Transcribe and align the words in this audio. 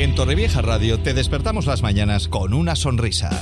En 0.00 0.14
Torrevieja 0.14 0.62
Radio 0.62 0.98
te 0.98 1.12
despertamos 1.12 1.66
las 1.66 1.82
mañanas 1.82 2.26
con 2.26 2.54
una 2.54 2.74
sonrisa. 2.74 3.38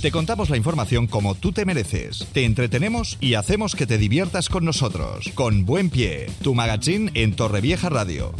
Te 0.00 0.12
contamos 0.12 0.48
la 0.48 0.56
información 0.56 1.08
como 1.08 1.34
tú 1.34 1.50
te 1.50 1.64
mereces. 1.64 2.28
Te 2.32 2.44
entretenemos 2.44 3.18
y 3.20 3.34
hacemos 3.34 3.74
que 3.74 3.84
te 3.84 3.98
diviertas 3.98 4.48
con 4.48 4.64
nosotros. 4.64 5.32
Con 5.34 5.66
Buen 5.66 5.90
Pie, 5.90 6.26
tu 6.42 6.54
magazine 6.54 7.10
en 7.14 7.34
Torrevieja 7.34 7.88
Radio. 7.88 8.32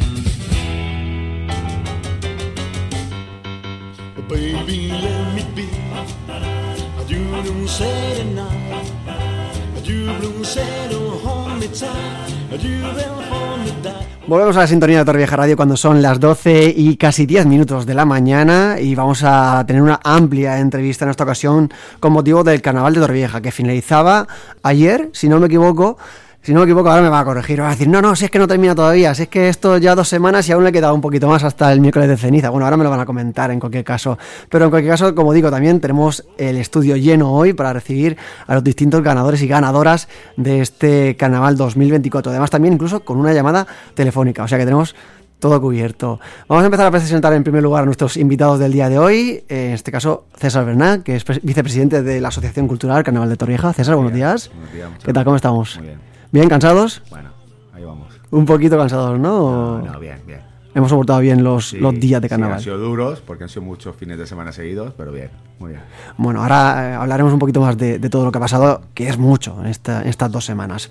Volvemos 14.26 14.56
a 14.56 14.60
la 14.60 14.66
sintonía 14.66 15.00
de 15.00 15.04
Torrevieja 15.04 15.36
Radio 15.36 15.54
cuando 15.54 15.76
son 15.76 16.00
las 16.00 16.18
12 16.18 16.72
y 16.74 16.96
casi 16.96 17.26
10 17.26 17.44
minutos 17.44 17.84
de 17.84 17.92
la 17.92 18.06
mañana 18.06 18.80
y 18.80 18.94
vamos 18.94 19.22
a 19.22 19.62
tener 19.66 19.82
una 19.82 20.00
amplia 20.02 20.60
entrevista 20.60 21.04
en 21.04 21.10
esta 21.10 21.24
ocasión 21.24 21.70
con 22.00 22.14
motivo 22.14 22.42
del 22.42 22.62
Carnaval 22.62 22.94
de 22.94 23.00
Torrevieja 23.00 23.42
que 23.42 23.52
finalizaba 23.52 24.26
ayer, 24.62 25.10
si 25.12 25.28
no 25.28 25.38
me 25.40 25.46
equivoco. 25.48 25.98
Si 26.44 26.52
no 26.52 26.60
me 26.60 26.64
equivoco, 26.66 26.90
ahora 26.90 27.00
me 27.00 27.08
va 27.08 27.20
a 27.20 27.24
corregir. 27.24 27.62
Va 27.62 27.68
a 27.68 27.70
decir, 27.70 27.88
no, 27.88 28.02
no, 28.02 28.14
si 28.14 28.26
es 28.26 28.30
que 28.30 28.38
no 28.38 28.46
termina 28.46 28.74
todavía, 28.74 29.14
si 29.14 29.22
es 29.22 29.28
que 29.28 29.48
esto 29.48 29.78
ya 29.78 29.94
dos 29.94 30.10
semanas 30.10 30.46
y 30.46 30.52
aún 30.52 30.62
le 30.62 30.72
queda 30.72 30.92
un 30.92 31.00
poquito 31.00 31.26
más 31.26 31.42
hasta 31.42 31.72
el 31.72 31.80
miércoles 31.80 32.06
de 32.06 32.18
ceniza. 32.18 32.50
Bueno, 32.50 32.66
ahora 32.66 32.76
me 32.76 32.84
lo 32.84 32.90
van 32.90 33.00
a 33.00 33.06
comentar 33.06 33.50
en 33.50 33.58
cualquier 33.58 33.82
caso. 33.82 34.18
Pero 34.50 34.66
en 34.66 34.70
cualquier 34.70 34.92
caso, 34.92 35.14
como 35.14 35.32
digo, 35.32 35.50
también 35.50 35.80
tenemos 35.80 36.22
el 36.36 36.58
estudio 36.58 36.96
lleno 36.96 37.32
hoy 37.32 37.54
para 37.54 37.72
recibir 37.72 38.18
a 38.46 38.52
los 38.56 38.62
distintos 38.62 39.02
ganadores 39.02 39.40
y 39.40 39.46
ganadoras 39.46 40.06
de 40.36 40.60
este 40.60 41.16
carnaval 41.16 41.56
2024. 41.56 42.30
Además, 42.30 42.50
también 42.50 42.74
incluso 42.74 43.00
con 43.06 43.16
una 43.16 43.32
llamada 43.32 43.66
telefónica. 43.94 44.42
O 44.42 44.48
sea 44.48 44.58
que 44.58 44.66
tenemos 44.66 44.94
todo 45.38 45.58
cubierto. 45.62 46.20
Vamos 46.46 46.62
a 46.62 46.66
empezar 46.66 46.88
a 46.88 46.90
presentar 46.90 47.32
en 47.32 47.42
primer 47.42 47.62
lugar 47.62 47.84
a 47.84 47.86
nuestros 47.86 48.18
invitados 48.18 48.58
del 48.58 48.70
día 48.70 48.90
de 48.90 48.98
hoy. 48.98 49.44
En 49.48 49.70
este 49.70 49.90
caso, 49.90 50.26
César 50.36 50.66
Bernal, 50.66 51.04
que 51.04 51.16
es 51.16 51.24
vicepresidente 51.42 52.02
de 52.02 52.20
la 52.20 52.28
Asociación 52.28 52.68
Cultural 52.68 53.02
Carnaval 53.02 53.30
de 53.30 53.36
Torrieja. 53.38 53.72
César, 53.72 53.94
buenos 53.94 54.12
días. 54.12 54.50
Buenos 54.50 54.74
días, 54.74 54.90
¿Qué 55.02 55.14
tal? 55.14 55.24
¿Cómo 55.24 55.36
estamos? 55.36 55.78
Muy 55.78 55.86
bien. 55.86 56.13
¿Bien 56.34 56.48
cansados? 56.48 57.00
Bueno, 57.10 57.30
ahí 57.72 57.84
vamos. 57.84 58.12
Un 58.32 58.44
poquito 58.44 58.76
cansados, 58.76 59.20
¿no? 59.20 59.78
No, 59.78 59.92
no, 59.92 60.00
bien, 60.00 60.20
bien. 60.26 60.40
Hemos 60.74 60.90
soportado 60.90 61.20
bien 61.20 61.44
los, 61.44 61.68
Sí, 61.68 61.78
los 61.78 61.94
días 61.94 62.20
de 62.20 62.26
sí, 62.26 62.30
carnaval. 62.30 62.56
han 62.56 62.60
sido 62.60 62.76
duros 62.76 63.22
porque 63.24 63.44
han 63.44 63.48
sido 63.48 63.62
muchos 63.62 63.94
fines 63.94 64.18
de 64.18 64.26
semana 64.26 64.50
seguidos, 64.50 64.92
pero 64.96 65.12
bien, 65.12 65.30
muy 65.60 65.70
bien. 65.70 65.82
Bueno, 66.16 66.42
ahora 66.42 66.90
eh, 66.90 66.94
hablaremos 66.94 67.32
un 67.32 67.38
poquito 67.38 67.60
más 67.60 67.78
de, 67.78 68.00
de 68.00 68.10
todo 68.10 68.24
lo 68.24 68.32
que 68.32 68.38
ha 68.38 68.40
pasado, 68.40 68.82
que 68.94 69.08
es 69.08 69.16
mucho 69.16 69.56
en, 69.60 69.66
esta- 69.66 70.02
en 70.02 70.08
estas 70.08 70.32
dos 70.32 70.44
semanas. 70.44 70.90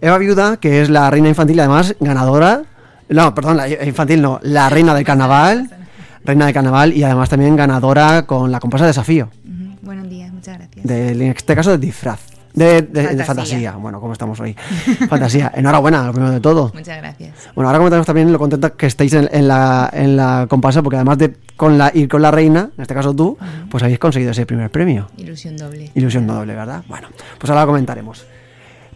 Eva 0.00 0.18
Viuda, 0.18 0.56
que 0.56 0.82
es 0.82 0.90
la 0.90 1.08
reina 1.08 1.28
infantil 1.28 1.56
y 1.58 1.60
además 1.60 1.94
ganadora. 2.00 2.64
No, 3.08 3.32
perdón, 3.32 3.58
la 3.58 3.68
infantil 3.84 4.20
no, 4.20 4.40
la 4.42 4.68
reina 4.68 4.92
del 4.92 5.04
carnaval. 5.04 5.70
Reina 6.24 6.46
del 6.46 6.54
carnaval 6.54 6.92
y 6.92 7.04
además 7.04 7.28
también 7.28 7.54
ganadora 7.54 8.26
con 8.26 8.50
la 8.50 8.58
comparsa 8.58 8.86
Desafío. 8.86 9.28
Ujú, 9.44 9.76
Buenos 9.82 10.08
días, 10.10 10.32
muchas 10.32 10.58
gracias. 10.58 10.84
de- 10.84 11.12
en 11.12 11.22
este 11.22 11.54
caso 11.54 11.70
de 11.70 11.78
disfraz. 11.78 12.20
De, 12.52 12.82
de- 12.82 13.14
de 13.16 13.24
fantasía. 13.24 13.72
Bueno, 13.76 14.00
¿cómo 14.00 14.12
estamos 14.12 14.38
hoy? 14.40 14.54
fantasía. 15.08 15.52
Enhorabuena, 15.54 16.04
lo 16.06 16.12
primero 16.12 16.32
de 16.32 16.40
todo. 16.40 16.72
Muchas 16.74 16.96
gracias. 16.98 17.34
Bueno, 17.54 17.68
ahora 17.68 17.78
comentaremos 17.78 18.06
también 18.06 18.32
lo 18.32 18.38
contenta 18.38 18.70
que 18.70 18.86
estáis 18.86 19.12
en, 19.14 19.28
en 19.32 19.46
la, 19.48 19.88
en 19.92 20.16
la 20.16 20.46
comparsa, 20.48 20.82
porque 20.82 20.96
además 20.96 21.18
de 21.18 21.36
con 21.56 21.78
la, 21.78 21.90
ir 21.94 22.08
con 22.08 22.22
la 22.22 22.30
reina, 22.30 22.70
en 22.76 22.82
este 22.82 22.94
caso 22.94 23.14
tú, 23.14 23.36
pues 23.70 23.82
habéis 23.82 23.98
conseguido 23.98 24.32
ese 24.32 24.46
primer 24.46 24.70
premio. 24.70 25.08
Ilusión 25.16 25.56
doble. 25.56 25.90
Ilusión 25.94 26.26
doble, 26.26 26.54
¿verdad? 26.54 26.82
Bueno, 26.88 27.08
pues 27.38 27.48
ahora 27.50 27.62
lo 27.62 27.68
comentaremos. 27.68 28.24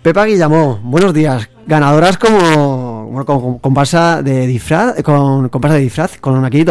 Pepa 0.03 0.25
Guillamó, 0.27 0.81
buenos 0.83 1.15
días. 1.15 1.49
Ganadoras 1.67 2.19
como, 2.19 3.07
bueno, 3.07 3.25
con 3.25 3.59
comparsa 3.59 4.21
de 4.23 4.47
disfraz, 4.47 5.03
con 5.03 5.49
comparsa 5.49 5.77
de 5.77 5.83
disfraz, 5.83 6.19
con 6.19 6.45
aquí 6.45 6.61
y 6.61 6.65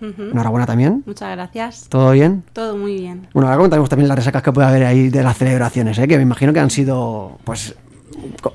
Ujú. 0.00 0.30
Enhorabuena 0.32 0.66
también. 0.66 1.02
Muchas 1.06 1.30
gracias. 1.36 1.86
¿Todo 1.88 2.12
bien? 2.12 2.44
Todo 2.52 2.76
muy 2.76 2.96
bien. 3.00 3.26
Bueno, 3.32 3.48
ahora 3.48 3.56
comentaremos 3.58 3.88
también 3.88 4.08
las 4.08 4.18
resacas 4.18 4.42
que 4.42 4.52
puede 4.52 4.68
haber 4.68 4.84
ahí 4.84 5.08
de 5.08 5.22
las 5.22 5.36
celebraciones, 5.36 5.98
¿eh? 5.98 6.06
que 6.08 6.16
me 6.16 6.22
imagino 6.22 6.52
que 6.52 6.60
han 6.60 6.70
sido, 6.70 7.38
pues, 7.44 7.74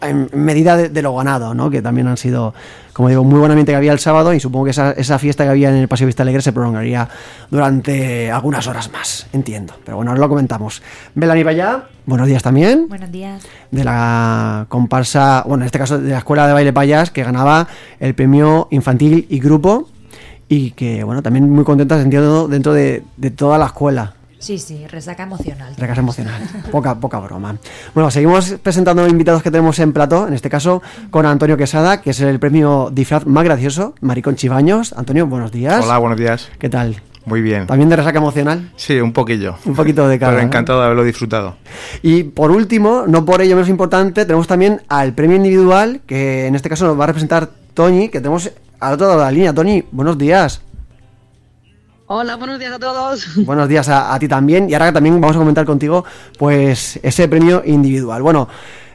en 0.01 0.29
medida 0.33 0.75
de, 0.75 0.89
de 0.89 1.01
lo 1.01 1.15
ganado, 1.15 1.53
¿no? 1.53 1.69
Que 1.69 1.81
también 1.81 2.07
han 2.07 2.17
sido, 2.17 2.53
como 2.91 3.07
digo, 3.09 3.23
muy 3.23 3.39
buen 3.39 3.51
ambiente 3.51 3.71
que 3.71 3.75
había 3.77 3.93
el 3.93 3.99
sábado 3.99 4.33
y 4.33 4.39
supongo 4.39 4.65
que 4.65 4.71
esa, 4.71 4.91
esa 4.91 5.19
fiesta 5.19 5.43
que 5.45 5.51
había 5.51 5.69
en 5.69 5.75
el 5.75 5.87
Paseo 5.87 6.07
Vista 6.07 6.23
Alegre 6.23 6.41
se 6.41 6.51
prolongaría 6.51 7.07
durante 7.49 8.31
algunas 8.31 8.67
horas 8.67 8.91
más, 8.91 9.27
entiendo. 9.31 9.73
Pero 9.85 9.97
bueno, 9.97 10.11
ahora 10.11 10.21
lo 10.21 10.29
comentamos. 10.29 10.81
Melanie 11.15 11.45
Payá, 11.45 11.85
buenos 12.05 12.27
días 12.27 12.43
también. 12.43 12.87
Buenos 12.89 13.11
días. 13.11 13.43
De 13.71 13.83
la 13.83 14.65
comparsa, 14.69 15.43
bueno, 15.47 15.63
en 15.63 15.67
este 15.67 15.79
caso 15.79 15.97
de 15.99 16.09
la 16.11 16.17
Escuela 16.17 16.47
de 16.47 16.53
Baile 16.53 16.73
Payas, 16.73 17.11
que 17.11 17.23
ganaba 17.23 17.67
el 17.99 18.15
premio 18.15 18.67
infantil 18.71 19.27
y 19.29 19.39
grupo 19.39 19.87
y 20.47 20.71
que, 20.71 21.03
bueno, 21.03 21.21
también 21.21 21.49
muy 21.49 21.63
contentas, 21.63 22.03
entiendo, 22.03 22.47
dentro 22.47 22.73
de, 22.73 23.03
de 23.17 23.31
toda 23.31 23.57
la 23.57 23.67
escuela. 23.67 24.15
Sí, 24.43 24.59
sí, 24.59 24.85
resaca 24.87 25.23
emocional. 25.23 25.73
Recas 25.77 25.97
emocional. 25.97 26.41
Poca, 26.69 26.99
poca 26.99 27.17
broma. 27.19 27.55
Bueno, 27.93 28.11
seguimos 28.11 28.55
presentando 28.61 29.07
invitados 29.07 29.41
que 29.41 29.49
tenemos 29.49 29.79
en 29.79 29.93
plató, 29.93 30.27
en 30.27 30.33
este 30.33 30.49
caso 30.49 30.81
con 31.11 31.25
Antonio 31.25 31.55
Quesada, 31.55 32.01
que 32.01 32.09
es 32.09 32.19
el 32.19 32.39
premio 32.39 32.89
disfraz 32.91 33.25
más 33.25 33.45
gracioso, 33.45 33.95
Maricón 34.01 34.35
Chivaños. 34.35 34.91
Antonio, 34.97 35.27
buenos 35.27 35.53
días. 35.53 35.85
Hola, 35.85 35.97
buenos 35.97 36.19
días. 36.19 36.49
¿Qué 36.59 36.67
tal? 36.67 37.01
Muy 37.23 37.41
bien. 37.41 37.67
¿También 37.67 37.87
de 37.87 37.95
resaca 37.95 38.17
emocional? 38.17 38.69
Sí, 38.75 38.99
un 38.99 39.13
poquillo. 39.13 39.55
Un 39.63 39.75
poquito 39.75 40.09
de 40.09 40.19
cada. 40.19 40.33
Pero 40.33 40.43
encantado 40.43 40.79
de 40.79 40.85
haberlo 40.87 41.05
disfrutado. 41.05 41.55
Y 42.01 42.23
por 42.23 42.51
último, 42.51 43.05
no 43.07 43.23
por 43.23 43.41
ello 43.41 43.55
menos 43.55 43.69
importante, 43.69 44.25
tenemos 44.25 44.47
también 44.47 44.81
al 44.89 45.13
premio 45.13 45.37
individual, 45.37 46.01
que 46.05 46.47
en 46.47 46.55
este 46.55 46.67
caso 46.67 46.85
nos 46.85 46.99
va 46.99 47.05
a 47.05 47.07
representar 47.07 47.49
Toñi, 47.73 48.09
que 48.09 48.19
tenemos 48.19 48.51
al 48.87 48.93
otro 48.93 49.07
lado 49.07 49.19
de 49.19 49.25
la 49.25 49.31
línea. 49.31 49.53
Toñi, 49.53 49.83
buenos 49.91 50.17
días. 50.17 50.61
Hola, 52.05 52.35
buenos 52.35 52.59
días 52.59 52.73
a 52.73 52.79
todos. 52.79 53.25
Buenos 53.45 53.69
días 53.69 53.87
a, 53.87 54.13
a 54.13 54.19
ti 54.19 54.27
también. 54.27 54.69
Y 54.69 54.73
ahora 54.73 54.91
también 54.91 55.19
vamos 55.19 55.35
a 55.35 55.39
comentar 55.39 55.65
contigo, 55.65 56.03
pues, 56.37 56.99
ese 57.01 57.27
premio 57.29 57.63
individual. 57.65 58.21
Bueno, 58.21 58.49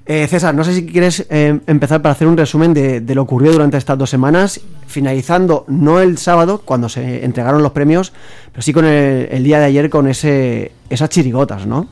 eh, 0.04 0.26
César, 0.26 0.54
no 0.54 0.62
sé 0.62 0.74
si 0.74 0.86
quieres 0.86 1.26
eh, 1.30 1.58
empezar 1.66 2.00
para 2.02 2.12
hacer 2.12 2.28
un 2.28 2.36
resumen 2.36 2.74
de, 2.74 3.00
de 3.00 3.14
lo 3.14 3.22
ocurrido 3.22 3.54
durante 3.54 3.76
estas 3.78 3.98
dos 3.98 4.10
semanas, 4.10 4.60
finalizando 4.86 5.64
no 5.68 6.00
el 6.00 6.18
sábado, 6.18 6.62
cuando 6.64 6.88
se 6.88 7.24
entregaron 7.24 7.62
los 7.62 7.72
premios, 7.72 8.12
pero 8.52 8.62
sí 8.62 8.72
con 8.72 8.84
el, 8.84 9.28
el 9.30 9.42
día 9.42 9.58
de 9.58 9.64
ayer 9.64 9.90
con 9.90 10.06
ese 10.06 10.72
esas 10.88 11.08
chirigotas, 11.10 11.66
¿no? 11.66 11.88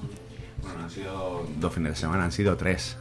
Bueno, 0.63 0.85
han 0.85 0.91
sido 0.91 1.47
dos 1.59 1.73
fines 1.75 1.93
de 1.93 1.97
semana, 1.97 2.25
han 2.25 2.33
sido 2.33 2.57
tres. 2.57 2.97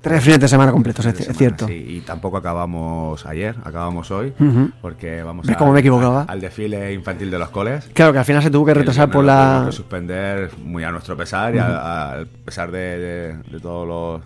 Tres 0.00 0.22
fines 0.24 0.40
de 0.40 0.48
semana 0.48 0.72
completos, 0.72 1.04
es, 1.04 1.14
semana, 1.16 1.34
cierto. 1.38 1.66
sí, 1.66 1.74
y 1.88 2.00
tampoco 2.00 2.38
acabamos 2.38 3.26
ayer, 3.26 3.54
acabamos 3.64 4.10
hoy, 4.10 4.32
Ujú. 4.40 4.70
porque 4.80 5.22
vamos 5.22 5.46
¿Ves 5.46 5.56
cómo 5.58 5.72
me 5.72 5.80
equivocaba? 5.80 6.22
al, 6.22 6.30
al 6.30 6.40
desfile 6.40 6.92
infantil 6.94 7.30
de 7.30 7.38
los 7.38 7.50
coles. 7.50 7.90
Claro 7.92 8.12
que 8.12 8.18
al 8.18 8.24
final 8.24 8.42
se 8.42 8.50
tuvo 8.50 8.64
que 8.66 8.74
retrasar 8.74 9.10
por 9.10 9.24
la... 9.24 9.64
que 9.66 9.72
suspender 9.72 10.50
muy 10.64 10.84
a 10.84 10.90
nuestro 10.90 11.16
pesar 11.18 11.54
y 11.54 11.58
a- 11.58 12.12
al 12.12 12.26
pesar 12.26 12.70
de, 12.70 12.78
de- 12.98 13.36
de 13.50 13.60
todos 13.60 13.86
los 13.86 14.22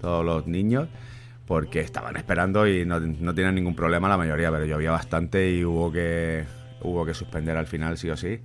todos 0.00 0.24
los 0.24 0.46
niños 0.46 0.88
porque 1.46 1.80
estaban 1.80 2.16
esperando 2.16 2.66
y 2.66 2.84
no, 2.84 2.98
no 3.00 3.34
tenían 3.34 3.54
ningún 3.54 3.74
problema 3.76 4.08
la 4.08 4.16
mayoría 4.18 4.50
pero 4.50 4.64
llovía 4.66 4.90
bastante 4.90 5.50
y 5.50 5.64
hubo 5.64 5.90
que 5.92 6.44
hubo 6.82 7.06
que 7.06 7.14
suspender 7.14 7.56
al 7.56 7.66
final 7.66 7.96
sí 7.96 8.10
o 8.10 8.16
sí 8.16 8.40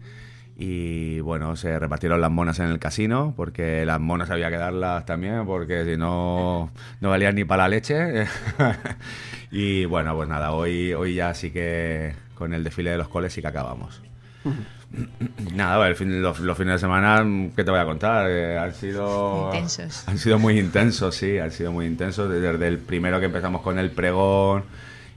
y 0.61 1.21
bueno 1.21 1.55
se 1.55 1.79
repartieron 1.79 2.19
las 2.19 2.29
monas 2.29 2.59
en 2.59 2.65
el 2.65 2.79
casino 2.79 3.33
porque 3.37 3.85
las 3.85 3.99
monas 4.01 4.29
había 4.29 4.49
que 4.49 4.57
darlas 4.57 5.05
también 5.05 5.45
porque 5.45 5.85
si 5.85 5.95
no 5.95 6.69
no 6.99 7.09
valían 7.09 7.35
ni 7.35 7.45
para 7.45 7.63
la 7.63 7.69
leche 7.69 8.25
y 9.51 9.85
bueno 9.85 10.13
pues 10.17 10.27
nada 10.27 10.51
hoy 10.51 10.91
hoy 10.93 11.15
ya 11.15 11.33
sí 11.33 11.51
que 11.51 12.13
con 12.35 12.53
el 12.53 12.63
desfile 12.65 12.91
de 12.91 12.97
los 12.97 13.07
coles 13.07 13.31
sí 13.31 13.39
que 13.41 13.47
acabamos 13.47 14.01
Nada, 15.53 15.87
el 15.87 15.95
fin- 15.95 16.19
los, 16.21 16.39
los 16.39 16.57
fines 16.57 16.73
de 16.73 16.79
semana, 16.79 17.23
¿qué 17.55 17.63
te 17.63 17.69
voy 17.69 17.79
a 17.79 17.85
contar? 17.85 18.25
Eh, 18.27 18.57
han 18.57 18.73
sido... 18.73 19.51
Intensos. 19.53 20.07
Han 20.07 20.17
sido 20.17 20.39
muy 20.39 20.57
intensos, 20.57 21.13
sí, 21.13 21.37
han 21.37 21.51
sido 21.51 21.71
muy 21.71 21.85
intensos. 21.85 22.27
Desde 22.27 22.67
el 22.67 22.79
primero 22.79 23.19
que 23.19 23.27
empezamos 23.27 23.61
con 23.61 23.77
el 23.77 23.91
pregón 23.91 24.63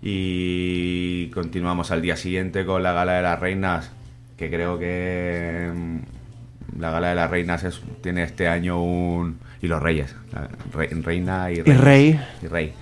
y 0.02 1.28
continuamos 1.28 1.90
al 1.90 2.02
día 2.02 2.16
siguiente 2.16 2.66
con 2.66 2.82
la 2.82 2.92
Gala 2.92 3.14
de 3.14 3.22
las 3.22 3.40
Reinas, 3.40 3.90
que 4.36 4.48
creo 4.50 4.78
que 4.78 5.70
mm, 5.74 6.80
la 6.80 6.90
Gala 6.90 7.08
de 7.10 7.14
las 7.14 7.30
Reinas 7.30 7.64
es- 7.64 7.80
tiene 8.02 8.22
este 8.24 8.48
año 8.48 8.82
un... 8.82 9.38
y 9.60 9.66
los 9.68 9.82
Reyes, 9.82 10.14
la 10.32 10.48
re- 10.72 10.88
Reina 11.02 11.50
y, 11.50 11.56
Reyes. 11.62 11.80
rey. 11.80 12.20
Y 12.42 12.46
Rey. 12.46 12.72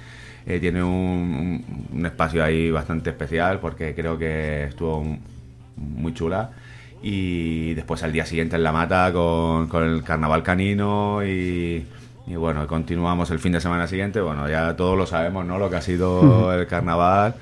Eh, 0.47 0.59
tiene 0.59 0.83
un, 0.83 1.65
un- 1.93 2.07
espacio 2.07 2.43
ahí 2.43 2.71
bastante 2.71 3.11
especial 3.11 3.59
porque 3.61 3.95
creo 3.95 4.19
que 4.19 4.65
estuvo 4.65 5.05
muy 5.77 6.15
chula. 6.15 6.51
Y 7.03 7.73
después 7.75 8.03
al 8.03 8.13
día 8.13 8.27
siguiente 8.27 8.57
en 8.57 8.63
La 8.63 8.73
Mata 8.73 9.11
con, 9.13 9.69
con 9.69 9.85
el 9.85 10.03
carnaval 10.03 10.43
canino 10.43 11.25
y, 11.25 11.87
y 12.27 12.35
bueno, 12.37 12.67
continuamos 12.67 13.31
el 13.31 13.39
fin 13.39 13.53
de 13.53 13.61
semana 13.61 13.87
siguiente. 13.87 14.21
Bueno, 14.21 14.47
ya 14.49 14.77
todos 14.77 14.99
lo 14.99 15.07
sabemos, 15.07 15.47
¿no? 15.47 15.59
Lo 15.59 15.71
que 15.71 15.77
ha 15.77 15.81
sido 15.83 16.53
el 16.53 16.67
carnaval. 16.67 17.35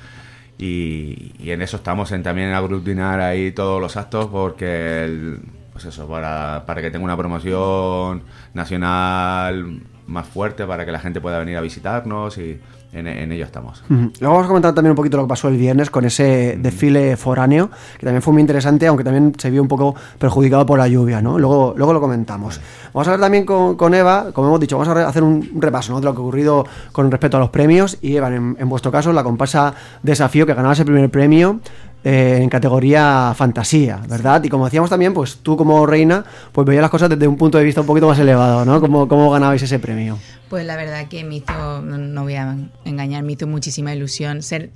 Y, 0.59 1.33
y 1.39 1.51
en 1.53 1.63
eso 1.63 1.77
estamos 1.77 2.11
en 2.13 2.23
también 2.25 2.53
aglutinar 2.53 3.21
ahí 3.21 3.53
todos 3.53 3.81
los 3.81 3.97
actos 3.97 4.27
porque 4.27 5.05
el- 5.05 5.41
pues 5.73 5.85
eso 5.85 6.09
para, 6.09 6.65
para 6.67 6.83
que 6.83 6.91
tenga 6.91 7.05
una 7.05 7.17
promoción 7.17 8.25
nacional 8.55 9.81
más 10.09 10.27
fuerte 10.27 10.67
para 10.67 10.85
que 10.85 10.93
la 10.93 10.99
gente 10.99 11.21
pueda 11.21 11.39
venir 11.39 11.57
a 11.57 11.61
visitarnos 11.61 12.37
y, 12.39 12.61
en, 12.93 13.07
en 13.07 13.31
ello 13.31 13.45
estamos. 13.45 13.85
Luego 13.89 14.13
vamos 14.21 14.45
a 14.45 14.49
comentar 14.49 14.75
también 14.75 14.93
un 14.93 14.97
poquito 14.97 15.17
lo 15.19 15.25
que 15.25 15.29
pasó 15.29 15.49
el 15.49 15.57
viernes 15.57 15.91
con 15.91 16.05
ese 16.05 16.57
desfile 16.59 17.17
foráneo, 17.17 17.71
que 17.99 18.05
también 18.07 18.23
fue 18.23 18.33
muy 18.33 18.41
interesante, 18.41 18.87
aunque 18.87 19.05
también 19.05 19.35
se 19.39 19.51
vio 19.51 19.63
un 19.63 19.69
poco 19.69 19.95
perjudicado 20.19 20.67
por 20.67 20.79
la 20.79 20.89
lluvia, 20.89 21.21
¿no? 21.21 21.39
Luego, 21.39 21.75
luego 21.77 21.93
lo 21.93 22.01
comentamos. 22.01 22.61
Vamos 22.93 23.07
a 23.09 23.13
hablar 23.13 23.27
también 23.27 23.45
con, 23.45 23.77
con 23.77 23.95
Eva, 23.95 24.33
como 24.33 24.49
hemos 24.49 24.61
dicho, 24.61 24.79
vamos 24.79 24.97
a 24.97 25.07
hacer 25.07 25.23
un 25.23 25.39
un 25.39 25.63
repaso 25.63 25.93
¿no? 25.93 26.01
de 26.01 26.07
lo 26.07 26.15
que 26.15 26.19
ha 26.19 26.23
ocurrido 26.23 26.67
con 26.93 27.11
respecto 27.11 27.37
a 27.37 27.41
los 27.41 27.51
premios. 27.51 27.99
Y 28.01 28.17
Eva, 28.17 28.29
en, 28.29 28.57
en 28.59 28.69
vuestro 28.69 28.91
caso, 28.91 29.13
la 29.13 29.23
comparsa 29.23 29.75
Desafío, 30.03 30.47
que 30.47 30.55
ganaba 30.55 30.73
ese 30.73 30.85
primer 30.85 31.11
premio. 31.11 31.61
Eh, 32.05 32.39
en 32.41 32.49
categoría 32.49 33.35
fantasía, 33.37 34.01
¿verdad? 34.09 34.43
Y 34.45 34.49
como 34.49 34.65
decíamos 34.65 34.89
también, 34.89 35.13
pues 35.15 35.39
tú 35.39 35.57
como 35.57 35.85
reina, 35.87 36.25
pues 36.53 36.67
veías 36.67 36.83
las 36.83 36.91
cosas 36.91 37.11
desde 37.11 37.27
un 37.27 37.37
punto 37.37 37.59
de 37.59 37.65
vista 37.65 37.81
un 37.81 37.87
poquito 37.87 38.07
más 38.07 38.19
elevado, 38.19 38.65
¿no? 38.65 38.81
¿Cómo, 38.81 39.09
cómo 39.09 39.31
ganabais 39.31 39.63
ese 39.63 39.79
premio? 39.79 40.19
Pues 40.49 40.65
la 40.65 40.77
verdad 40.77 41.09
que 41.09 41.25
me 41.25 41.37
hizo, 41.37 41.83
no, 41.83 42.23
voy 42.23 42.35
a 42.35 42.57
engañar, 42.85 43.23
me 43.25 43.33
hizo 43.33 43.47
muchísima 43.47 43.95
ilusión 43.95 44.43
ser 44.43 44.71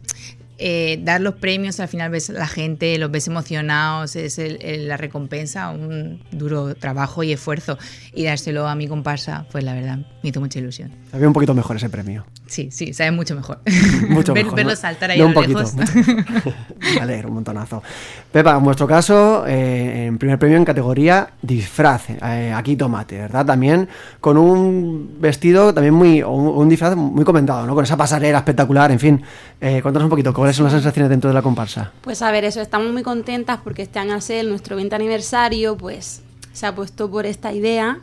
eh, 0.58 1.00
dar 1.02 1.20
los 1.20 1.34
premios, 1.34 1.80
al 1.80 1.88
final 1.88 2.10
ves 2.10 2.30
a 2.30 2.34
la 2.34 2.46
gente, 2.46 2.96
los 2.98 3.10
ves 3.10 3.26
emocionados, 3.26 4.14
es 4.14 4.38
la 4.38 4.96
recompensa, 4.96 5.70
un 5.70 6.22
duro 6.30 6.74
trabajo 6.74 7.22
y 7.22 7.32
esfuerzo. 7.32 7.78
Y 8.14 8.24
dárselo 8.24 8.68
a 8.68 8.74
mi 8.74 8.86
comparsa, 8.86 9.46
pues 9.50 9.64
la 9.64 9.74
verdad, 9.74 9.98
me 10.22 10.28
hizo 10.30 10.40
mucha 10.40 10.58
ilusión. 10.58 10.90
Ve 11.12 11.26
un 11.26 11.32
poquito 11.32 11.52
mejor 11.54 11.76
ese 11.76 11.88
premio. 11.88 12.24
Sí, 12.46 12.70
sí, 12.70 12.92
sabe 12.92 13.10
mucho 13.10 13.34
mejor. 13.34 13.58
Mucho 14.08 14.34
Ver- 14.34 14.44
mejor, 14.44 14.56
Verlo 14.56 14.70
¿no? 14.72 14.76
saltar 14.76 15.10
ahí 15.10 15.18
No, 15.18 15.24
a 15.24 15.28
un 15.28 15.34
lo 15.34 15.40
poquito, 15.40 15.58
lejos. 15.58 15.74
mucho. 15.74 15.92
Me 16.94 17.00
alegro, 17.00 17.28
un 17.28 17.34
montonazo. 17.34 17.82
Pepa, 18.30 18.56
en 18.56 18.62
vuestro 18.64 18.86
caso, 18.86 19.44
eh, 19.46 20.06
en 20.06 20.18
primer 20.18 20.38
premio 20.38 20.56
en 20.58 20.64
categoría 20.64 21.30
disfraz, 21.40 22.10
eh, 22.10 22.52
aquí 22.54 22.76
tomate, 22.76 23.18
¿verdad? 23.18 23.46
También 23.46 23.88
con 24.20 24.36
un 24.36 25.16
vestido 25.20 25.72
también 25.72 25.94
muy, 25.94 26.22
un, 26.22 26.46
un 26.48 26.68
disfraz 26.68 26.94
muy 26.96 27.24
comentado, 27.24 27.66
¿no? 27.66 27.74
Con 27.74 27.84
esa 27.84 27.96
pasarela 27.96 28.38
espectacular, 28.38 28.90
en 28.90 28.98
fin. 29.00 29.22
Eh, 29.60 29.80
cuéntanos 29.82 30.04
un 30.04 30.10
poquito, 30.10 30.32
¿cuáles 30.34 30.54
son 30.56 30.64
las 30.64 30.72
sensaciones 30.74 31.08
dentro 31.10 31.28
de 31.30 31.34
la 31.34 31.42
comparsa? 31.42 31.92
Pues 32.02 32.20
a 32.22 32.30
ver, 32.30 32.44
eso, 32.44 32.60
estamos 32.60 32.92
muy 32.92 33.02
contentas 33.02 33.58
porque 33.64 33.82
este 33.82 33.98
año 33.98 34.14
al 34.14 34.22
ser 34.22 34.44
nuestro 34.46 34.76
20 34.76 34.94
aniversario, 34.94 35.76
pues 35.76 36.22
se 36.52 36.66
ha 36.66 36.74
puesto 36.74 37.10
por 37.10 37.24
esta 37.26 37.52
idea 37.52 37.98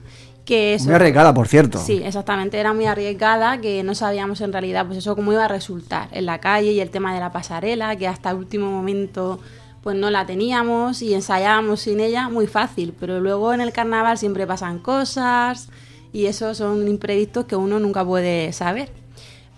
que 0.50 0.74
eso... 0.74 0.86
Muy 0.86 0.96
arriesgada, 0.96 1.32
por 1.32 1.48
cierto. 1.48 1.78
Sí, 1.78 2.02
exactamente, 2.04 2.58
era 2.58 2.74
muy 2.74 2.88
arriesgada, 2.88 3.62
que 3.62 3.84
no 3.84 3.94
sabíamos 3.94 4.42
en 4.42 4.52
realidad 4.52 4.88
pues 4.88 4.98
eso 4.98 5.16
cómo 5.16 5.32
iba 5.32 5.46
a 5.46 5.48
resultar 5.48 6.10
en 6.12 6.26
la 6.26 6.40
calle 6.40 6.72
y 6.72 6.80
el 6.80 6.90
tema 6.90 7.14
de 7.14 7.20
la 7.20 7.32
pasarela, 7.32 7.96
que 7.98 8.08
hasta 8.08 8.32
el 8.32 8.38
último 8.38 8.72
momento 8.72 9.40
pues 9.84 9.96
no 9.96 10.10
la 10.10 10.26
teníamos 10.26 11.04
y 11.04 11.14
ensayábamos 11.14 11.82
sin 11.82 12.00
ella 12.00 12.30
muy 12.30 12.48
fácil, 12.48 12.96
pero 13.00 13.20
luego 13.20 13.54
en 13.54 13.62
el 13.62 13.72
carnaval 13.72 14.18
siempre 14.18 14.48
pasan 14.48 14.80
cosas 14.80 15.70
y 16.12 16.26
eso 16.26 16.56
son 16.56 16.88
imprevistos 16.88 17.46
que 17.46 17.56
uno 17.56 17.80
nunca 17.80 18.04
puede 18.04 18.52
saber. 18.52 18.92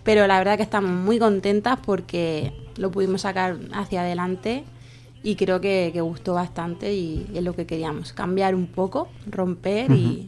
Pero 0.03 0.27
la 0.27 0.39
verdad 0.39 0.57
que 0.57 0.63
estamos 0.63 0.91
muy 0.91 1.19
contentas 1.19 1.79
porque 1.85 2.51
lo 2.75 2.91
pudimos 2.91 3.21
sacar 3.21 3.57
hacia 3.71 4.01
adelante 4.01 4.65
y 5.23 5.35
creo 5.37 5.61
que, 5.61 5.91
que 5.93 6.01
gustó 6.01 6.33
bastante 6.33 6.93
y 6.93 7.27
es 7.33 7.43
lo 7.43 7.55
que 7.55 7.65
queríamos, 7.65 8.11
cambiar 8.11 8.55
un 8.55 8.67
poco, 8.67 9.07
romper 9.25 9.89
y, 9.91 10.27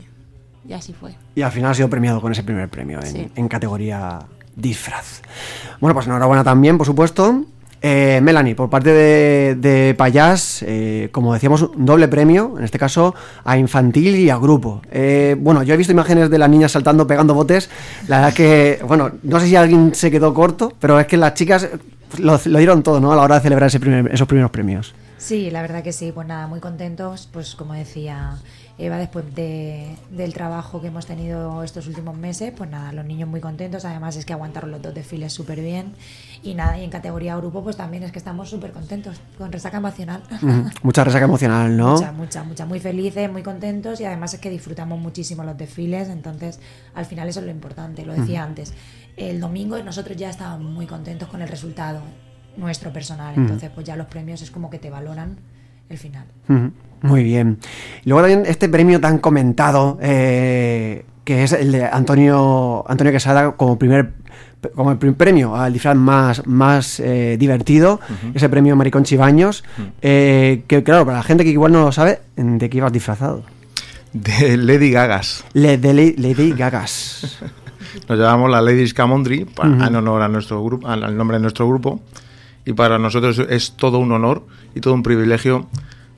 y 0.68 0.74
así 0.74 0.94
fue. 0.94 1.15
Y 1.36 1.42
al 1.42 1.51
final 1.51 1.71
ha 1.71 1.74
sido 1.74 1.89
premiado 1.89 2.21
con 2.21 2.31
ese 2.31 2.44
primer 2.44 2.69
premio 2.69 3.00
en, 3.01 3.07
Sí. 3.07 3.31
en 3.36 3.48
categoría 3.48 4.19
disfraz. 4.56 5.21
Bueno, 5.80 5.94
pues 5.94 6.06
enhorabuena 6.07 6.44
también, 6.44 6.77
por 6.77 6.86
supuesto. 6.88 7.45
Eh, 7.86 8.21
Melanie, 8.24 8.56
por 8.56 8.69
parte 8.69 8.92
de, 8.94 9.56
de 9.56 9.94
Payás, 9.94 10.63
eh, 10.65 11.10
como 11.12 11.33
decíamos, 11.33 11.63
un 11.63 11.86
doble 11.86 12.07
premio, 12.07 12.56
en 12.57 12.63
este 12.63 12.80
caso 12.80 13.13
a 13.44 13.57
infantil 13.57 14.15
y 14.15 14.30
a 14.30 14.38
grupo. 14.38 14.81
Eh, 14.89 15.36
bueno, 15.38 15.63
yo 15.63 15.74
he 15.74 15.77
visto 15.77 15.92
imágenes 15.92 16.30
de 16.30 16.38
las 16.38 16.50
niñas 16.50 16.71
saltando, 16.71 17.06
pegando 17.06 17.33
botes. 17.33 17.69
La 18.07 18.19
verdad 18.21 18.33
que, 18.33 18.80
bueno, 18.88 19.12
no 19.24 19.38
sé 19.42 19.48
si 19.48 19.57
alguien 19.57 19.94
se 19.94 20.10
quedó 20.12 20.33
corto, 20.33 20.71
pero 20.80 20.98
es 20.98 21.07
que 21.07 21.18
las 21.18 21.33
chicas 21.33 21.68
lo, 22.19 22.39
lo 22.45 22.57
dieron 22.60 22.83
todo, 22.83 23.01
¿no? 23.01 23.12
A 23.12 23.18
la 23.18 23.24
hora 23.24 23.36
de 23.36 23.42
celebrar 23.42 23.68
ese 23.68 23.81
primer- 23.81 24.13
esos 24.13 24.27
primeros 24.30 24.51
premios. 24.51 24.95
Sí, 25.18 25.51
la 25.51 25.62
verdad 25.62 25.83
que 25.83 25.92
sí, 25.92 26.13
pues 26.13 26.25
nada, 26.25 26.48
muy 26.48 26.62
contentos, 26.62 27.27
pues 27.33 27.56
como 27.56 27.74
decía 27.74 28.38
Eva, 28.77 28.97
después 28.97 29.35
de, 29.35 29.95
del 30.09 30.33
trabajo 30.33 30.81
que 30.81 30.87
hemos 30.87 31.05
tenido 31.05 31.61
estos 31.61 31.85
últimos 31.85 32.17
meses, 32.17 32.51
pues 32.57 32.69
nada, 32.69 32.91
los 32.91 33.05
niños 33.05 33.29
muy 33.29 33.39
contentos, 33.39 33.85
además 33.85 34.15
es 34.15 34.25
que 34.25 34.33
aguantaron 34.33 34.71
los 34.71 34.81
dos 34.81 34.95
desfiles 34.95 35.31
súper 35.31 35.61
bien 35.61 35.93
y 36.41 36.55
nada, 36.55 36.79
y 36.79 36.83
en 36.83 36.89
categoría 36.89 37.35
grupo 37.37 37.63
pues 37.63 37.77
también 37.77 38.01
es 38.01 38.11
que 38.11 38.17
estamos 38.17 38.49
súper 38.49 38.71
contentos, 38.71 39.21
con 39.37 39.51
resaca 39.51 39.77
emocional. 39.77 40.23
Mucha 40.81 41.03
resaca 41.03 41.25
emocional, 41.25 41.77
¿no? 41.77 41.93
Mucha, 41.93 42.11
mucha, 42.11 42.43
mucha, 42.43 42.65
muy 42.65 42.79
felices, 42.79 43.31
muy 43.31 43.43
contentos 43.43 44.01
y 44.01 44.05
además 44.05 44.33
es 44.33 44.39
que 44.39 44.49
disfrutamos 44.49 44.99
muchísimo 44.99 45.43
los 45.43 45.55
desfiles, 45.55 46.09
entonces 46.09 46.59
al 46.95 47.05
final 47.05 47.29
eso 47.29 47.41
es 47.41 47.45
lo 47.45 47.51
importante, 47.51 48.03
lo 48.05 48.13
decía 48.13 48.43
antes. 48.43 48.73
El 49.17 49.39
domingo 49.39 49.77
nosotros 49.83 50.17
ya 50.17 50.31
estábamos 50.31 50.71
muy 50.71 50.87
contentos 50.87 51.29
con 51.29 51.43
el 51.43 51.47
resultado 51.47 52.01
nuestro 52.57 52.91
personal, 52.91 53.35
entonces 53.35 53.69
pues 53.69 53.85
ya 53.85 53.95
los 53.95 54.07
premios 54.07 54.41
es 54.41 54.49
como 54.49 54.71
que 54.71 54.79
te 54.79 54.89
valoran 54.89 55.37
el 55.93 55.99
final. 55.99 56.25
Muy 57.01 57.23
bien. 57.23 57.57
Y 58.05 58.09
luego 58.09 58.21
también 58.27 58.43
este 58.49 58.69
premio 58.69 58.99
tan 59.01 59.17
comentado, 59.19 59.97
eh, 60.01 61.05
que 61.25 61.43
es 61.43 61.51
el 61.53 61.71
de 61.71 61.85
Antonio, 61.85 62.83
Antonio 62.87 63.11
Quesada 63.11 63.51
como 63.53 63.77
primer 63.77 64.13
como 64.75 64.91
el 64.91 64.97
primer 64.97 65.17
premio 65.17 65.57
al 65.57 65.73
disfraz 65.73 65.97
más, 65.97 66.47
más 66.47 67.01
eh, 67.01 67.35
divertido, 67.37 67.99
ese 68.33 68.47
premio 68.47 68.77
Maricón 68.77 69.03
Chibaños, 69.03 69.61
eh, 70.01 70.63
que 70.67 70.83
claro, 70.83 71.03
para 71.05 71.17
la 71.17 71.23
gente 71.23 71.43
que 71.43 71.49
igual 71.49 71.73
no 71.73 71.81
lo 71.81 71.91
sabe, 71.91 72.21
¿de 72.37 72.69
qué 72.69 72.77
ibas 72.77 72.93
disfrazado? 72.93 73.43
De 74.13 74.55
Lady 74.55 74.89
Gagas. 74.89 75.43
Le, 75.51 75.77
de 75.77 75.93
Le- 75.93 76.15
Lady 76.17 76.51
Gagas. 76.53 77.39
Nos 78.07 78.17
llamamos 78.17 78.49
la 78.49 78.61
Ladies 78.61 78.93
Camondry 78.93 79.43
pa- 79.43 79.67
Ujú. 79.67 79.83
en 79.83 79.95
honor 79.97 80.21
a 80.21 80.29
nuestro 80.29 80.63
grupo, 80.63 80.87
al 80.87 81.03
al 81.03 81.17
nombre 81.17 81.35
de 81.37 81.41
nuestro 81.41 81.67
grupo. 81.67 82.01
Y 82.65 82.74
para 82.74 82.98
nosotros 83.00 83.39
es 83.50 83.74
todo 83.74 84.00
un 84.00 84.12
honor 84.12 84.45
y 84.75 84.81
todo 84.81 84.94
un 84.94 85.04
privilegio 85.04 85.68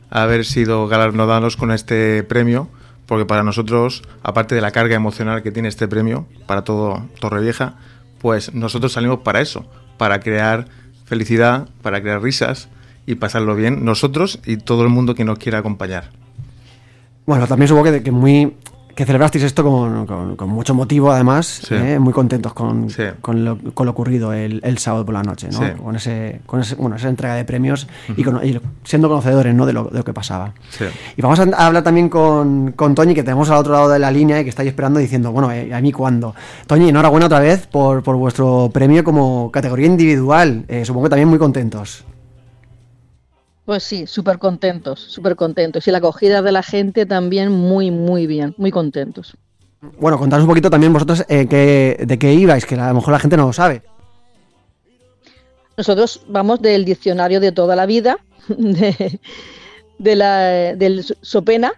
haber 0.09 0.45
sido 0.45 0.87
galardonados 0.87 1.57
con 1.57 1.71
este 1.71 2.23
premio, 2.23 2.69
porque 3.05 3.25
para 3.25 3.43
nosotros, 3.43 4.03
aparte 4.23 4.55
de 4.55 4.61
la 4.61 4.71
carga 4.71 4.95
emocional 4.95 5.43
que 5.43 5.51
tiene 5.51 5.67
este 5.67 5.87
premio, 5.87 6.27
para 6.47 6.63
todo 6.63 7.05
Torrevieja, 7.19 7.75
pues 8.19 8.53
nosotros 8.53 8.93
salimos 8.93 9.19
para 9.19 9.41
eso, 9.41 9.65
para 9.97 10.19
crear 10.19 10.67
felicidad, 11.05 11.67
para 11.81 12.01
crear 12.01 12.21
risas 12.21 12.69
y 13.05 13.15
pasarlo 13.15 13.55
bien, 13.55 13.85
nosotros 13.85 14.39
y 14.45 14.57
todo 14.57 14.83
el 14.83 14.89
mundo 14.89 15.15
que 15.15 15.25
nos 15.25 15.37
quiera 15.37 15.59
acompañar. 15.59 16.11
Bueno, 17.25 17.47
también 17.47 17.67
supongo 17.67 17.91
que, 17.91 18.03
que 18.03 18.11
muy 18.11 18.55
que 18.95 19.05
celebrasteis 19.05 19.43
esto 19.43 19.61
con, 19.63 20.05
con- 20.05 20.35
con 20.37 20.49
mucho 20.49 20.73
motivo, 20.73 21.11
además, 21.11 21.61
Sí. 21.67 21.75
¿eh? 21.75 21.99
muy 21.99 22.13
contentos 22.13 22.53
con, 22.53 22.89
Sí. 22.89 23.03
con, 23.21 23.43
lo, 23.43 23.57
con 23.73 23.85
lo 23.85 23.91
ocurrido 23.91 24.31
el, 24.31 24.61
el 24.63 24.77
sábado 24.77 25.05
por 25.05 25.13
la 25.13 25.21
noche, 25.21 25.49
¿no? 25.51 25.59
Sí. 25.59 25.65
Con 25.83 25.95
ese, 25.97 26.39
con 26.45 26.61
ese, 26.61 26.75
bueno, 26.75 26.95
esa 26.95 27.09
entrega 27.09 27.35
de 27.35 27.43
premios 27.45 27.87
y, 28.15 28.23
con- 28.23 28.39
y 28.45 28.57
siendo 28.83 29.09
conocedores, 29.09 29.53
¿no? 29.53 29.65
De 29.65 29.73
lo, 29.73 29.83
de 29.85 29.97
lo 29.97 30.03
que 30.05 30.13
pasaba. 30.13 30.53
Y 31.17 31.21
vamos 31.21 31.39
a, 31.39 31.43
hablar 31.65 31.83
también 31.83 32.07
con, 32.09 32.71
con 32.71 32.95
Toñi, 32.95 33.13
que 33.13 33.23
tenemos 33.23 33.49
al 33.49 33.57
otro 33.57 33.73
lado 33.73 33.89
de 33.89 33.99
la 33.99 34.09
línea 34.11 34.39
y 34.39 34.43
que 34.43 34.49
está 34.49 34.61
ahí 34.61 34.69
esperando 34.69 34.99
diciendo, 34.99 35.31
bueno, 35.33 35.51
eh, 35.51 35.73
¿a 35.73 35.81
mí 35.81 35.91
cuándo? 35.91 36.33
Toñi, 36.65 36.89
enhorabuena 36.89 37.25
otra 37.25 37.39
vez 37.39 37.67
por, 37.67 38.01
por 38.01 38.15
vuestro 38.15 38.69
premio 38.73 39.03
como 39.03 39.51
categoría 39.51 39.87
individual. 39.87 40.63
Eh, 40.69 40.85
supongo 40.85 41.05
que 41.07 41.09
también 41.09 41.27
muy 41.27 41.37
contentos. 41.39 42.05
Pues 43.65 43.83
sí, 43.83 44.05
súper 44.05 44.37
contentos, 44.37 44.99
súper 44.99 45.35
contentos. 45.35 45.87
Y 45.87 45.91
la 45.91 45.97
acogida 45.97 46.41
de 46.41 46.51
la 46.51 46.61
gente 46.63 47.05
también 47.05 47.51
muy, 47.51 47.89
muy 47.91 48.27
bien, 48.27 48.53
muy 48.57 48.69
contentos. 48.71 49.35
Bueno, 49.99 50.17
contanos 50.19 50.43
un 50.43 50.49
poquito 50.49 50.69
también 50.69 50.93
vosotros 50.93 51.25
eh, 51.27 51.47
qué- 51.49 52.03
de 52.05 52.19
qué 52.19 52.33
ibais, 52.33 52.65
que 52.65 52.75
a 52.75 52.89
lo 52.89 52.95
mejor 52.95 53.11
la 53.13 53.19
gente 53.19 53.37
no 53.37 53.47
lo 53.47 53.53
sabe. 53.53 53.81
Nosotros 55.77 56.21
vamos 56.27 56.61
del 56.61 56.85
diccionario 56.85 57.39
de 57.39 57.51
toda 57.51 57.75
la 57.75 57.85
vida, 57.85 58.17
de, 58.47 59.19
de 59.97 60.15
la, 60.15 60.75
del 60.75 61.03
Sopena, 61.21 61.73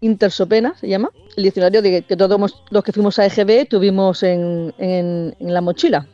Intersopena 0.00 0.74
se 0.78 0.86
llama, 0.88 1.10
el 1.36 1.44
diccionario 1.44 1.80
de 1.80 2.02
que 2.02 2.16
todos 2.16 2.54
los 2.70 2.84
que 2.84 2.92
fuimos 2.92 3.18
a 3.18 3.24
EGB 3.26 3.66
tuvimos 3.68 4.22
en, 4.22 4.74
en- 4.78 5.34
en 5.38 5.54
la 5.54 5.60
mochila. 5.62 6.06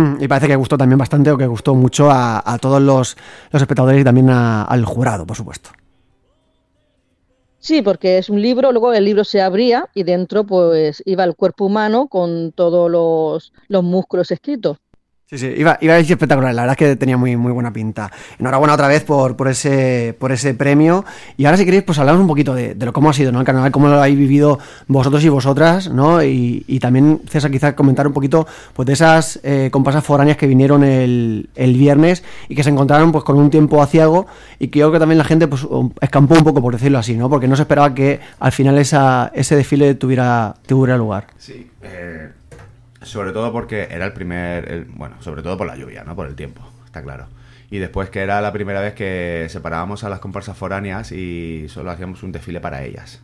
Mm, 0.00 0.16
Y 0.22 0.28
parece 0.28 0.48
que 0.48 0.56
gustó 0.56 0.78
también 0.78 0.98
bastante 0.98 1.30
o 1.30 1.36
que 1.36 1.46
gustó 1.46 1.74
mucho 1.74 2.08
a, 2.10 2.58
todos 2.60 2.80
los, 2.80 3.16
los 3.52 3.62
espectadores 3.62 4.00
y 4.00 4.04
también 4.04 4.30
a- 4.30 4.64
al 4.64 4.84
jurado, 4.84 5.26
por 5.26 5.36
supuesto. 5.36 5.70
Sí, 7.58 7.82
porque 7.82 8.16
es 8.18 8.30
un 8.30 8.40
libro, 8.40 8.72
luego 8.72 8.92
el 8.94 9.04
libro 9.04 9.22
se 9.24 9.42
abría 9.42 9.86
y 9.94 10.02
dentro 10.04 10.44
pues 10.44 11.02
iba 11.04 11.24
el 11.24 11.36
cuerpo 11.36 11.66
humano 11.66 12.08
con 12.08 12.52
todos 12.52 12.90
los, 12.90 13.52
los 13.68 13.84
músculos 13.84 14.30
escritos. 14.30 14.78
Sí, 15.30 15.38
sí, 15.38 15.54
iba, 15.56 15.78
iba 15.80 15.94
a 15.94 15.96
decir 15.96 16.14
espectacular, 16.14 16.52
la 16.52 16.62
verdad 16.62 16.72
es 16.72 16.76
que 16.88 16.96
tenía 16.96 17.16
muy, 17.16 17.36
muy 17.36 17.52
buena 17.52 17.72
pinta. 17.72 18.10
Enhorabuena 18.40 18.74
otra 18.74 18.88
vez 18.88 19.04
por, 19.04 19.36
por, 19.36 19.46
ese, 19.46 20.12
por 20.18 20.32
ese 20.32 20.54
premio. 20.54 21.04
Y 21.36 21.44
ahora 21.44 21.56
si 21.56 21.64
queréis, 21.64 21.84
pues 21.84 22.00
hablamos 22.00 22.20
un 22.20 22.26
poquito 22.26 22.52
de, 22.52 22.74
de 22.74 22.84
lo 22.84 22.92
cómo 22.92 23.10
ha 23.10 23.12
sido 23.12 23.30
¿no? 23.30 23.38
el 23.38 23.46
carnaval, 23.46 23.70
cómo 23.70 23.86
lo 23.86 24.00
habéis 24.00 24.18
vivido 24.18 24.58
vosotros 24.88 25.22
y 25.22 25.28
vosotras, 25.28 25.88
¿no? 25.88 26.20
Y, 26.24 26.64
y 26.66 26.80
también, 26.80 27.20
César, 27.28 27.48
quizás 27.52 27.74
comentar 27.74 28.08
un 28.08 28.12
poquito 28.12 28.44
pues, 28.74 28.86
de 28.86 28.92
esas 28.94 29.38
eh, 29.44 29.68
comparsas 29.70 30.02
foráneas 30.02 30.36
que 30.36 30.48
vinieron 30.48 30.82
el, 30.82 31.48
el 31.54 31.76
viernes 31.76 32.24
y 32.48 32.56
que 32.56 32.64
se 32.64 32.70
encontraron 32.70 33.12
pues 33.12 33.22
con 33.22 33.38
un 33.38 33.50
tiempo 33.50 33.80
aciago 33.80 34.26
y 34.58 34.66
que 34.66 34.80
yo 34.80 34.86
creo 34.86 34.94
que 34.94 34.98
también 34.98 35.18
la 35.18 35.24
gente 35.24 35.46
pues 35.46 35.64
escampó 36.00 36.34
un 36.34 36.42
poco, 36.42 36.60
por 36.60 36.72
decirlo 36.72 36.98
así, 36.98 37.16
¿no? 37.16 37.30
Porque 37.30 37.46
no 37.46 37.54
se 37.54 37.62
esperaba 37.62 37.94
que 37.94 38.18
al 38.40 38.50
final 38.50 38.78
esa, 38.78 39.30
ese 39.32 39.54
desfile 39.54 39.94
tuviera, 39.94 40.56
tuviera 40.66 40.96
lugar. 40.96 41.28
Sí, 41.38 41.70
eh, 41.82 42.30
Sobre 43.02 43.32
todo 43.32 43.52
porque 43.52 43.88
era 43.90 44.04
el 44.06 44.12
primer, 44.12 44.70
el- 44.70 44.84
bueno, 44.84 45.16
sobre 45.20 45.42
todo 45.42 45.56
por 45.56 45.66
la 45.66 45.76
lluvia, 45.76 46.04
¿no? 46.04 46.14
Por 46.14 46.26
el 46.26 46.34
tiempo, 46.34 46.62
está 46.84 47.02
claro. 47.02 47.26
Y 47.70 47.78
después 47.78 48.10
que 48.10 48.20
era 48.20 48.40
la 48.40 48.52
primera 48.52 48.80
vez 48.80 48.94
que 48.94 49.46
separábamos 49.48 50.02
a 50.04 50.08
las 50.08 50.18
comparsas 50.18 50.56
foráneas 50.56 51.12
y 51.12 51.66
solo 51.68 51.90
hacíamos 51.90 52.22
un 52.22 52.32
desfile 52.32 52.60
para 52.60 52.82
ellas. 52.82 53.22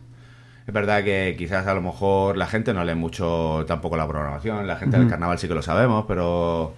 Es 0.65 0.73
verdad 0.73 1.03
que 1.03 1.35
quizás 1.37 1.65
a 1.67 1.73
lo 1.73 1.81
mejor 1.81 2.37
la 2.37 2.47
gente 2.47 2.73
no 2.73 2.83
lee 2.83 2.95
mucho 2.95 3.63
tampoco 3.67 3.95
la 3.97 4.07
programación, 4.07 4.67
la 4.67 4.75
gente 4.77 4.97
del 4.97 5.07
carnaval 5.09 5.37
sí 5.39 5.47
que 5.47 5.53
lo 5.53 5.61
sabemos, 5.61 6.05
pero... 6.07 6.73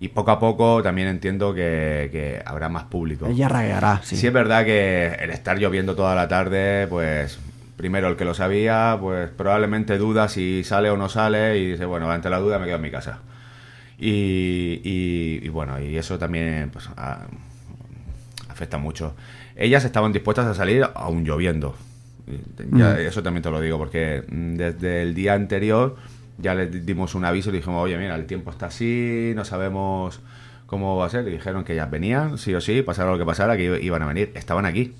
Y 0.00 0.08
poco 0.08 0.32
a 0.32 0.38
poco 0.38 0.82
también 0.82 1.08
entiendo 1.08 1.54
que, 1.54 2.08
que 2.12 2.42
habrá 2.44 2.68
más 2.68 2.84
público. 2.84 3.26
Ella 3.26 3.48
ragueará, 3.48 4.00
sí. 4.02 4.16
Sí. 4.16 4.26
es 4.26 4.32
verdad 4.32 4.64
que 4.64 5.06
el 5.20 5.30
estar 5.30 5.56
lloviendo 5.58 5.94
toda 5.94 6.14
la 6.14 6.26
tarde, 6.28 6.86
pues 6.88 7.38
primero 7.76 8.08
el 8.08 8.16
que 8.16 8.24
lo 8.24 8.34
sabía, 8.34 8.96
pues 9.00 9.30
probablemente 9.30 9.98
duda 9.98 10.28
si 10.28 10.62
sale 10.64 10.90
o 10.90 10.96
no 10.96 11.08
sale 11.08 11.58
y 11.58 11.72
dice, 11.72 11.84
bueno, 11.84 12.10
ante 12.10 12.30
la 12.30 12.38
duda 12.38 12.58
me 12.58 12.66
quedo 12.66 12.76
en 12.76 12.82
mi 12.82 12.90
casa. 12.90 13.18
Y, 13.98 14.80
y- 14.84 15.40
y 15.42 15.48
bueno, 15.48 15.80
y 15.80 15.96
eso 15.96 16.18
también 16.18 16.70
pues, 16.72 16.88
a- 16.96 17.26
afecta 18.48 18.78
mucho. 18.78 19.14
Ellas 19.56 19.84
estaban 19.84 20.12
dispuestas 20.12 20.46
a 20.46 20.54
salir 20.54 20.84
aún 20.94 21.24
lloviendo. 21.24 21.76
Ya- 22.72 22.94
Mm. 22.94 22.98
Eso 23.06 23.22
también 23.22 23.42
te 23.42 23.50
lo 23.50 23.60
digo, 23.60 23.78
porque 23.78 24.24
mm, 24.28 24.54
desde 24.54 25.02
el 25.02 25.14
día 25.14 25.34
anterior 25.34 25.96
ya 26.38 26.54
les 26.54 26.84
dimos 26.84 27.14
un 27.14 27.24
aviso 27.24 27.50
y 27.50 27.52
le 27.52 27.58
dijimos, 27.58 27.82
oye, 27.84 27.96
mira, 27.98 28.14
el 28.16 28.26
tiempo 28.26 28.50
está 28.50 28.66
así, 28.66 29.32
no 29.36 29.44
sabemos 29.44 30.20
cómo 30.66 30.96
va 30.96 31.06
a 31.06 31.10
ser. 31.10 31.26
Y 31.28 31.32
dijeron 31.32 31.64
que 31.64 31.74
ellas 31.74 31.90
venían, 31.90 32.38
sí 32.38 32.54
o 32.54 32.60
sí, 32.60 32.82
pasara 32.82 33.10
lo 33.12 33.18
que 33.18 33.24
pasara, 33.26 33.56
que 33.56 33.80
iban 33.82 34.02
a 34.02 34.06
venir. 34.06 34.32
Estaban 34.34 34.66
aquí. 34.66 34.92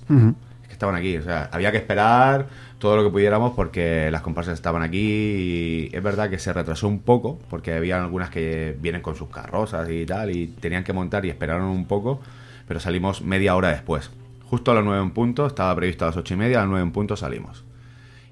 Estaban 0.75 0.95
aquí, 0.95 1.17
o 1.17 1.23
sea, 1.23 1.49
había 1.51 1.71
que 1.71 1.77
esperar 1.77 2.47
todo 2.79 2.97
lo 2.97 3.03
que 3.03 3.09
pudiéramos 3.09 3.53
porque 3.53 4.09
las 4.11 4.21
comparsas 4.21 4.53
estaban 4.53 4.81
aquí 4.81 4.99
y 4.99 5.89
es 5.91 6.03
verdad 6.03 6.29
que 6.29 6.37
se 6.37 6.53
retrasó 6.53 6.87
un 6.87 6.99
poco 6.99 7.39
porque 7.49 7.73
había 7.73 8.01
algunas 8.01 8.29
que 8.29 8.75
vienen 8.79 9.01
con 9.01 9.15
sus 9.15 9.29
carrozas 9.29 9.89
y 9.89 10.05
tal 10.05 10.35
y 10.35 10.47
tenían 10.47 10.83
que 10.83 10.93
montar 10.93 11.25
y 11.25 11.29
esperaron 11.29 11.67
un 11.67 11.85
poco, 11.85 12.21
pero 12.67 12.79
salimos 12.79 13.21
media 13.21 13.55
hora 13.55 13.69
después. 13.69 14.11
Justo 14.45 14.71
a 14.71 14.75
las 14.75 14.83
nueve 14.83 15.01
en 15.01 15.11
punto, 15.11 15.47
estaba 15.47 15.75
previsto 15.75 16.05
a 16.05 16.09
las 16.09 16.17
ocho 16.17 16.33
y 16.35 16.37
media, 16.37 16.57
a 16.57 16.61
las 16.61 16.69
nueve 16.69 16.83
en 16.83 16.91
punto 16.91 17.15
salimos. 17.15 17.63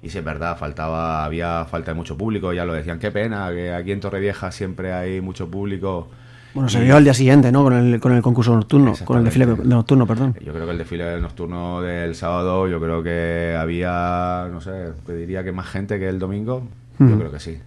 Y 0.02 0.10
si 0.10 0.18
es 0.18 0.24
verdad, 0.24 0.56
faltaba, 0.58 1.24
había 1.24 1.64
falta 1.64 1.92
de 1.92 1.96
mucho 1.96 2.16
público, 2.16 2.52
ya 2.52 2.64
lo 2.66 2.74
decían, 2.74 2.98
qué 2.98 3.10
pena, 3.10 3.50
que 3.50 3.72
aquí 3.72 3.90
en 3.90 4.00
Torrevieja 4.00 4.52
siempre 4.52 4.92
hay 4.92 5.20
mucho 5.22 5.50
público. 5.50 6.10
Bueno, 6.54 6.68
se 6.68 6.80
vio 6.80 6.96
al 6.96 7.02
día 7.02 7.14
siguiente, 7.14 7.50
¿no? 7.50 7.64
Con 7.64 7.72
el, 7.72 8.00
con 8.00 8.12
el 8.12 8.22
concurso 8.22 8.54
nocturno, 8.54 8.94
con 9.04 9.18
el 9.18 9.24
desfile 9.24 9.46
nocturno, 9.46 10.06
perdón. 10.06 10.36
Yo 10.40 10.52
creo 10.52 10.64
que 10.64 10.72
el 10.72 10.78
desfile 10.78 11.20
nocturno 11.20 11.82
del 11.82 12.14
sábado, 12.14 12.68
yo 12.68 12.80
creo 12.80 13.02
que 13.02 13.56
había, 13.58 14.48
no 14.52 14.60
sé, 14.60 14.92
te 15.04 15.16
diría 15.16 15.42
que 15.42 15.50
más 15.50 15.66
gente 15.66 15.98
que 15.98 16.08
el 16.08 16.18
domingo. 16.18 16.62
Yo 16.98 17.18
creo 17.18 17.32
que 17.32 17.40
sí. 17.40 17.58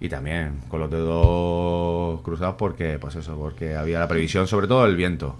Y 0.00 0.08
también 0.08 0.60
con 0.68 0.80
los 0.80 0.90
dedos 0.90 2.20
cruzados 2.22 2.56
porque, 2.58 2.98
pues 2.98 3.14
eso, 3.14 3.36
porque 3.38 3.76
había 3.76 4.00
la 4.00 4.08
previsión, 4.08 4.48
sobre 4.48 4.66
todo 4.66 4.84
el 4.84 4.96
viento. 4.96 5.36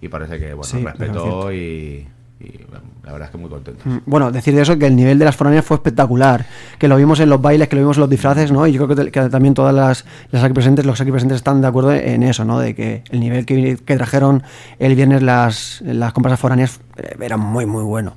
Y 0.00 0.08
parece 0.08 0.38
que, 0.38 0.54
bueno, 0.54 0.64
Sí, 0.64 0.82
respetó 0.82 1.52
y, 1.52 2.06
y, 2.40 2.62
bueno, 2.70 2.84
la 3.04 3.12
verdad 3.12 3.26
es 3.28 3.32
que 3.32 3.38
muy 3.38 3.50
contento. 3.50 3.82
Mm, 3.84 3.98
Bueno, 4.06 4.30
decir 4.30 4.54
de 4.54 4.62
eso 4.62 4.78
que 4.78 4.86
el 4.86 4.94
nivel 4.94 5.18
de 5.18 5.24
las 5.24 5.34
foráneas 5.34 5.64
fue 5.64 5.76
espectacular, 5.76 6.46
que 6.78 6.86
lo 6.88 6.96
vimos 6.96 7.18
en 7.20 7.28
los 7.30 7.40
bailes, 7.42 7.68
que 7.68 7.74
lo 7.76 7.82
vimos 7.82 7.96
en 7.96 8.02
los 8.02 8.10
disfraces, 8.10 8.52
¿no? 8.52 8.66
Y 8.66 8.72
yo 8.72 8.84
creo 8.86 8.96
que, 8.96 9.04
te- 9.04 9.10
que 9.10 9.28
también 9.28 9.54
todas 9.54 9.74
las, 9.74 10.04
las 10.30 10.44
aquí 10.44 10.52
presentes, 10.54 10.86
los 10.86 11.00
aquí 11.00 11.10
presentes 11.10 11.36
están 11.36 11.60
de 11.60 11.66
acuerdo 11.66 11.92
en 11.92 12.22
eso, 12.22 12.44
¿no? 12.44 12.60
De 12.60 12.74
que 12.74 13.02
el 13.10 13.20
nivel 13.20 13.44
que, 13.44 13.76
que 13.84 13.96
trajeron 13.96 14.42
el 14.78 14.94
viernes 14.94 15.22
las, 15.22 15.80
las 15.84 16.12
comparsas 16.12 16.38
foráneas 16.38 16.80
eh, 16.96 17.16
era 17.20 17.36
muy, 17.36 17.66
muy 17.66 17.82
bueno. 17.82 18.14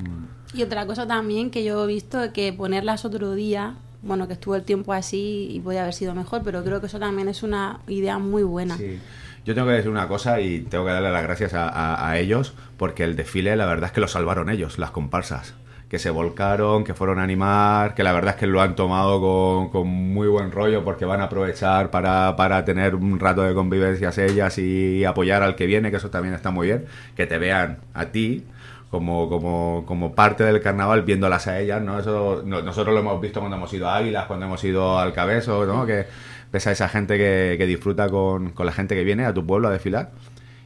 Y 0.53 0.61
otra 0.63 0.85
cosa 0.85 1.07
también 1.07 1.49
que 1.49 1.63
yo 1.63 1.83
he 1.83 1.87
visto 1.87 2.19
que 2.33 2.51
ponerlas 2.53 3.05
otro 3.05 3.33
día, 3.33 3.75
bueno, 4.03 4.27
que 4.27 4.33
estuvo 4.33 4.55
el 4.55 4.63
tiempo 4.63 4.93
así 4.93 5.47
y 5.49 5.59
podía 5.61 5.81
haber 5.81 5.93
sido 5.93 6.13
mejor, 6.13 6.41
pero 6.43 6.63
creo 6.63 6.79
que 6.81 6.87
eso 6.87 6.99
también 6.99 7.27
es 7.29 7.41
una 7.41 7.79
idea 7.87 8.17
muy 8.19 8.43
buena. 8.43 8.77
Sí. 8.77 8.99
Yo 9.43 9.55
tengo 9.55 9.67
que 9.67 9.73
decir 9.73 9.89
una 9.89 10.07
cosa 10.07 10.39
y 10.39 10.59
tengo 10.61 10.85
que 10.85 10.91
darle 10.91 11.11
las 11.11 11.23
gracias 11.23 11.53
a, 11.55 12.17
ellos 12.17 12.53
porque 12.77 13.03
el 13.03 13.15
desfile 13.15 13.55
la 13.55 13.65
verdad 13.65 13.85
es 13.87 13.91
que 13.91 14.01
lo 14.01 14.07
salvaron 14.07 14.49
ellos, 14.49 14.77
las 14.77 14.91
comparsas. 14.91 15.55
Que 15.89 15.99
se 15.99 16.09
volcaron, 16.09 16.85
que 16.85 16.93
fueron 16.93 17.19
a 17.19 17.23
animar, 17.23 17.95
que 17.95 18.03
la 18.03 18.13
verdad 18.13 18.35
es 18.35 18.39
que 18.39 18.47
lo 18.47 18.61
han 18.61 18.75
tomado 18.77 19.19
con, 19.19 19.69
con 19.71 19.87
muy 19.89 20.27
buen 20.29 20.51
rollo 20.51 20.85
porque 20.85 21.03
van 21.03 21.19
a 21.19 21.25
aprovechar 21.25 21.89
para, 21.91 22.35
para 22.37 22.63
tener 22.63 22.95
un 22.95 23.19
rato 23.19 23.41
de 23.41 23.53
convivencias 23.53 24.17
ellas 24.17 24.57
y 24.57 25.03
apoyar 25.03 25.43
al 25.43 25.55
que 25.55 25.65
viene, 25.65 25.91
que 25.91 25.97
eso 25.97 26.09
también 26.09 26.33
está 26.33 26.49
muy 26.51 26.67
bien. 26.67 26.85
Que 27.17 27.25
te 27.27 27.37
vean 27.37 27.79
a 27.93 28.05
ti 28.05 28.45
como, 28.89 29.27
como, 29.27 29.83
como 29.85 30.13
parte 30.15 30.43
del 30.45 30.61
carnaval 30.61 31.01
viéndolas 31.01 31.47
a 31.47 31.59
ellas, 31.59 31.81
¿no? 31.81 31.99
Eso 31.99 32.41
no- 32.45 32.61
nosotros 32.61 32.93
lo 32.93 33.01
hemos 33.01 33.19
visto 33.19 33.39
cuando 33.41 33.57
hemos 33.57 33.73
ido 33.73 33.89
a 33.89 33.97
Águilas, 33.97 34.25
cuando 34.27 34.45
hemos 34.45 34.63
ido 34.63 34.97
al 34.97 35.11
Cabezo, 35.11 35.65
¿no? 35.65 35.85
Que 35.85 36.05
ves 36.51 36.67
a 36.67 36.71
esa 36.71 36.89
gente 36.89 37.17
que, 37.17 37.55
que 37.57 37.65
disfruta 37.65 38.09
con, 38.09 38.51
con 38.51 38.65
la 38.65 38.71
gente 38.71 38.95
que 38.95 39.03
viene 39.03 39.25
a 39.25 39.33
tu 39.33 39.45
pueblo 39.45 39.67
a 39.67 39.71
desfilar. 39.71 40.11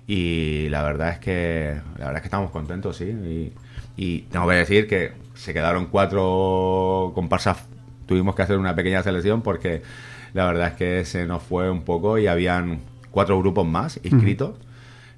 Y 0.08 0.70
la 0.70 0.84
verdad 0.84 1.10
es 1.10 1.20
que 1.20 1.76
la 1.98 2.06
verdad 2.06 2.16
es 2.18 2.22
que 2.22 2.28
estamos 2.28 2.52
contentos, 2.52 2.98
sí. 2.98 3.06
Y, 3.06 3.54
y 3.98 4.22
tengo 4.24 4.48
que 4.48 4.56
decir 4.56 4.88
que 4.88 5.14
se 5.34 5.54
quedaron 5.54 5.88
cuatro 5.88 7.12
comparsas. 7.16 7.66
Tuvimos 8.06 8.36
que 8.36 8.44
hacer 8.44 8.58
una 8.58 8.76
pequeña 8.76 9.02
selección 9.02 9.42
porque 9.42 9.82
la 10.34 10.46
verdad 10.46 10.68
es 10.70 10.74
que 10.74 11.06
se 11.06 11.26
nos 11.26 11.42
fue 11.42 11.70
un 11.70 11.82
poco 11.82 12.18
y 12.18 12.28
habían 12.28 12.82
cuatro 13.12 13.40
grupos 13.40 13.66
más 13.66 14.00
inscritos. 14.04 14.56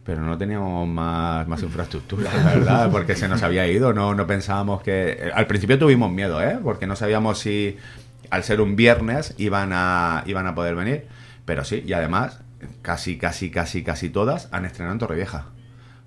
Pero 0.05 0.21
no 0.21 0.37
teníamos 0.37 0.87
más, 0.87 1.45
más 1.49 1.61
infraestructura, 1.63 2.31
la 2.33 2.53
verdad, 2.53 2.91
porque 2.91 3.13
se 3.13 3.27
nos 3.27 3.43
había 3.43 3.67
ido. 3.67 3.91
No, 3.91 4.15
no 4.15 4.25
pensábamos 4.25 4.81
que. 4.81 5.29
Al 5.33 5.47
principio 5.47 5.77
tuvimos 5.77 6.09
miedo, 6.09 6.41
¿eh? 6.41 6.57
Porque 6.63 6.87
no 6.87 6.95
sabíamos 6.95 7.39
si 7.39 7.75
al 8.29 8.43
ser 8.43 8.61
un 8.61 8.75
viernes 8.75 9.33
iban 9.37 9.71
a, 9.73 10.23
iban 10.25 10.47
a 10.47 10.55
poder 10.55 10.75
venir. 10.75 11.07
Pero 11.45 11.63
sí, 11.63 11.83
y 11.85 11.93
además, 11.93 12.41
casi, 12.81 13.17
casi, 13.17 13.49
casi, 13.49 13.83
casi 13.83 14.09
todas 14.09 14.49
han 14.51 14.65
estrenado 14.65 14.93
en 14.93 14.99
Torrevieja. 14.99 15.45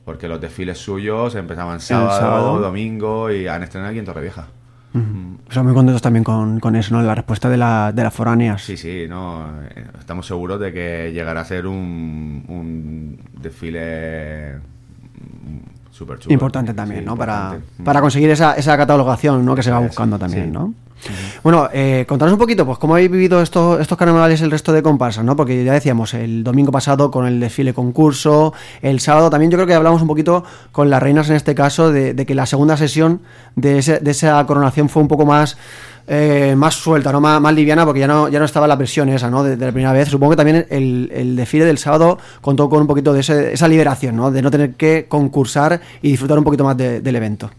Porque 0.04 0.28
los 0.28 0.40
desfiles 0.40 0.78
suyos 0.78 1.34
empezaban 1.34 1.80
sábado, 1.80 2.18
sábado. 2.18 2.58
domingo 2.58 3.30
y 3.30 3.46
han 3.46 3.62
estrenado 3.62 3.90
aquí 3.90 3.98
en 3.98 4.04
Torrevieja. 4.04 4.48
Ujú. 4.92 5.38
Estamos 5.48 5.66
muy 5.66 5.74
contentos 5.74 6.02
también 6.02 6.24
con, 6.24 6.58
con 6.58 6.74
eso, 6.74 6.94
¿no? 6.94 7.02
La 7.02 7.14
respuesta 7.14 7.48
de, 7.48 7.56
la, 7.56 7.92
de 7.92 8.02
las 8.02 8.12
foráneas. 8.12 8.62
Sí, 8.62 8.76
sí, 8.76 9.06
no, 9.08 9.46
eh, 9.62 9.86
estamos 9.98 10.26
seguros 10.26 10.58
de 10.58 10.72
que 10.72 11.12
llegará 11.12 11.42
a 11.42 11.44
ser 11.44 11.66
un, 11.66 12.44
un 12.48 13.20
desfile 13.40 14.56
súper 15.90 16.18
chulo. 16.18 16.32
Importante 16.32 16.72
también, 16.74 17.00
Sí, 17.00 17.06
¿no? 17.06 17.16
Para, 17.16 17.34
importante. 17.54 17.82
para 17.84 18.00
conseguir 18.00 18.30
esa, 18.30 18.54
esa 18.54 18.76
catalogación, 18.76 19.44
¿no? 19.44 19.54
Que 19.54 19.62
se 19.62 19.70
va 19.70 19.80
buscando 19.80 20.18
también, 20.18 20.46
sí. 20.46 20.50
¿no? 20.50 20.72
Bueno, 21.42 21.70
eh, 21.72 22.04
contanos 22.06 22.34
un 22.34 22.38
poquito, 22.38 22.66
pues, 22.66 22.76
cómo 22.76 22.92
habéis 22.94 23.10
vivido 23.10 23.40
estos, 23.40 23.80
estos 23.80 23.96
carnavales 23.96 24.42
el 24.42 24.50
resto 24.50 24.70
de 24.70 24.82
comparsas, 24.82 25.24
¿no? 25.24 25.34
Porque 25.34 25.64
ya 25.64 25.72
decíamos, 25.72 26.12
el 26.12 26.44
domingo 26.44 26.70
pasado 26.70 27.10
con 27.10 27.26
el 27.26 27.40
desfile 27.40 27.72
concurso, 27.72 28.52
el 28.82 29.00
sábado 29.00 29.30
también 29.30 29.50
yo 29.50 29.56
creo 29.56 29.66
que 29.66 29.72
hablamos 29.72 30.02
un 30.02 30.08
poquito 30.08 30.44
con 30.72 30.90
las 30.90 31.02
reinas 31.02 31.30
en 31.30 31.36
este 31.36 31.54
caso 31.54 31.90
de, 31.90 32.12
de 32.12 32.26
que 32.26 32.34
la 32.34 32.44
segunda 32.44 32.76
sesión 32.76 33.22
de, 33.56 33.78
ese- 33.78 34.00
de 34.00 34.10
esa 34.10 34.44
coronación 34.46 34.90
fue 34.90 35.00
un 35.00 35.08
poco 35.08 35.24
más 35.24 35.56
eh, 36.12 36.54
más 36.56 36.74
suelta, 36.74 37.12
¿no? 37.12 37.20
Más, 37.20 37.40
más 37.40 37.54
liviana, 37.54 37.84
porque 37.84 38.00
ya 38.00 38.08
no, 38.08 38.28
ya 38.28 38.40
no 38.40 38.44
estaba 38.44 38.66
la 38.66 38.76
presión 38.76 39.08
esa, 39.08 39.30
¿no? 39.30 39.44
De, 39.44 39.56
la 39.56 39.70
primera 39.70 39.92
vez. 39.92 40.08
Supongo 40.08 40.32
que 40.32 40.36
también 40.36 40.66
el, 40.68 41.08
el 41.14 41.36
desfile 41.36 41.64
del 41.64 41.78
sábado 41.78 42.18
contó 42.40 42.68
con 42.68 42.80
un 42.80 42.88
poquito 42.88 43.12
de 43.12 43.20
ese- 43.20 43.52
esa 43.52 43.68
liberación, 43.68 44.16
¿no? 44.16 44.30
De 44.32 44.42
no 44.42 44.50
tener 44.50 44.74
que 44.74 45.06
concursar 45.08 45.80
y 46.02 46.10
disfrutar 46.10 46.36
un 46.36 46.44
poquito 46.44 46.64
más 46.64 46.76
de- 46.76 47.00
del 47.00 47.14
evento. 47.16 47.50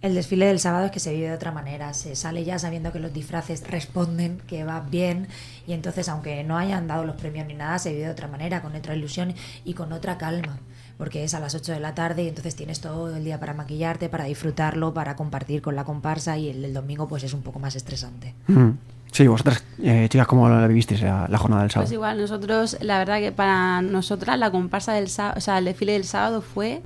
El 0.00 0.14
desfile 0.14 0.46
del 0.46 0.58
sábado 0.58 0.86
es 0.86 0.90
que 0.92 0.98
se 1.00 1.12
vive 1.12 1.28
de 1.28 1.34
otra 1.34 1.52
manera, 1.52 1.92
se 1.92 2.16
sale 2.16 2.42
ya 2.42 2.58
sabiendo 2.58 2.90
que 2.90 2.98
los 3.00 3.12
disfraces 3.12 3.62
responden, 3.70 4.40
que 4.46 4.64
va 4.64 4.80
bien 4.80 5.28
y 5.66 5.74
entonces 5.74 6.08
aunque 6.08 6.42
no 6.42 6.56
hayan 6.56 6.86
dado 6.88 7.04
los 7.04 7.16
premios 7.16 7.46
ni 7.46 7.52
nada, 7.52 7.78
se 7.78 7.92
vive 7.92 8.04
de 8.04 8.10
otra 8.10 8.26
manera, 8.26 8.62
con 8.62 8.74
otra 8.74 8.94
ilusión 8.96 9.34
y 9.62 9.74
con 9.74 9.92
otra 9.92 10.16
calma, 10.16 10.58
porque 11.00 11.24
es 11.24 11.32
a 11.32 11.40
las 11.40 11.54
8 11.54 11.72
de 11.72 11.80
la 11.80 11.94
tarde 11.94 12.24
y 12.24 12.28
entonces 12.28 12.54
tienes 12.54 12.82
todo 12.82 13.16
el 13.16 13.24
día 13.24 13.40
para 13.40 13.54
maquillarte, 13.54 14.10
para 14.10 14.24
disfrutarlo, 14.24 14.92
para 14.92 15.16
compartir 15.16 15.62
con 15.62 15.74
la 15.74 15.84
comparsa 15.84 16.36
y 16.36 16.50
el, 16.50 16.74
domingo 16.74 17.08
pues 17.08 17.24
es 17.24 17.32
un 17.32 17.40
poco 17.40 17.58
más 17.58 17.74
estresante. 17.74 18.34
Mm. 18.48 18.72
Sí, 19.10 19.26
vosotras, 19.26 19.64
eh, 19.82 20.06
chicas, 20.10 20.26
¿cómo 20.26 20.46
la 20.50 20.66
vivisteis 20.66 21.00
la, 21.00 21.26
la 21.26 21.38
jornada 21.38 21.62
del 21.62 21.68
Pues 21.68 21.74
sábado? 21.74 21.94
igual, 21.94 22.20
nosotros, 22.20 22.76
la 22.82 22.98
verdad 22.98 23.18
que 23.18 23.32
para 23.32 23.80
nosotras 23.80 24.38
la 24.38 24.50
comparsa 24.50 24.92
del 24.92 25.08
sábado, 25.08 25.38
o 25.38 25.40
sea, 25.40 25.56
el 25.56 25.64
desfile 25.64 25.94
del 25.94 26.04
sábado 26.04 26.42
fue 26.42 26.82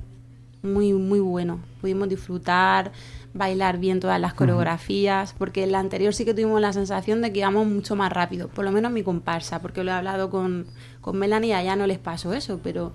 muy, 0.63 0.93
muy 0.93 1.19
bueno. 1.19 1.59
Pudimos 1.81 2.07
disfrutar, 2.07 2.93
bailar 3.33 3.79
bien 3.79 3.99
todas 3.99 4.21
las 4.21 4.33
coreografías, 4.33 5.35
porque 5.37 5.67
la 5.67 5.79
anterior 5.79 6.13
sí 6.13 6.23
que 6.23 6.33
tuvimos 6.33 6.61
la 6.61 6.71
sensación 6.71 7.21
de 7.21 7.33
que 7.33 7.39
íbamos 7.39 7.67
mucho 7.67 7.97
más 7.97 8.13
rápido, 8.13 8.47
por 8.47 8.63
lo 8.63 8.71
menos 8.71 8.93
mi 8.93 9.03
comparsa, 9.03 9.61
porque 9.61 9.83
lo 9.83 9.91
he 9.91 9.93
hablado 9.93 10.29
con, 10.29 10.67
con 11.01 11.19
Melanie 11.19 11.49
y 11.49 11.53
allá 11.53 11.75
no 11.75 11.85
les 11.85 11.99
pasó 11.99 12.33
eso, 12.33 12.61
pero 12.63 12.93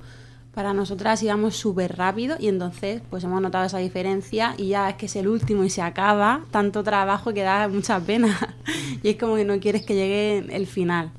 para 0.54 0.72
nosotras 0.72 1.22
íbamos 1.22 1.56
súper 1.56 1.96
rápido 1.96 2.36
y 2.40 2.48
entonces 2.48 3.02
pues 3.08 3.22
hemos 3.24 3.40
notado 3.40 3.64
esa 3.66 3.78
diferencia 3.78 4.54
y 4.56 4.68
ya 4.68 4.88
es 4.90 4.96
que 4.96 5.06
es 5.06 5.16
el 5.16 5.28
último 5.28 5.64
y 5.64 5.70
se 5.70 5.80
acaba, 5.82 6.40
tanto 6.50 6.82
trabajo 6.82 7.32
que 7.32 7.42
da 7.42 7.68
mucha 7.68 8.00
pena 8.00 8.36
y 9.02 9.10
es 9.10 9.16
como 9.16 9.36
que 9.36 9.44
no 9.44 9.58
quieres 9.60 9.82
que 9.86 9.94
llegue 9.94 10.46
el 10.54 10.66
final. 10.66 11.10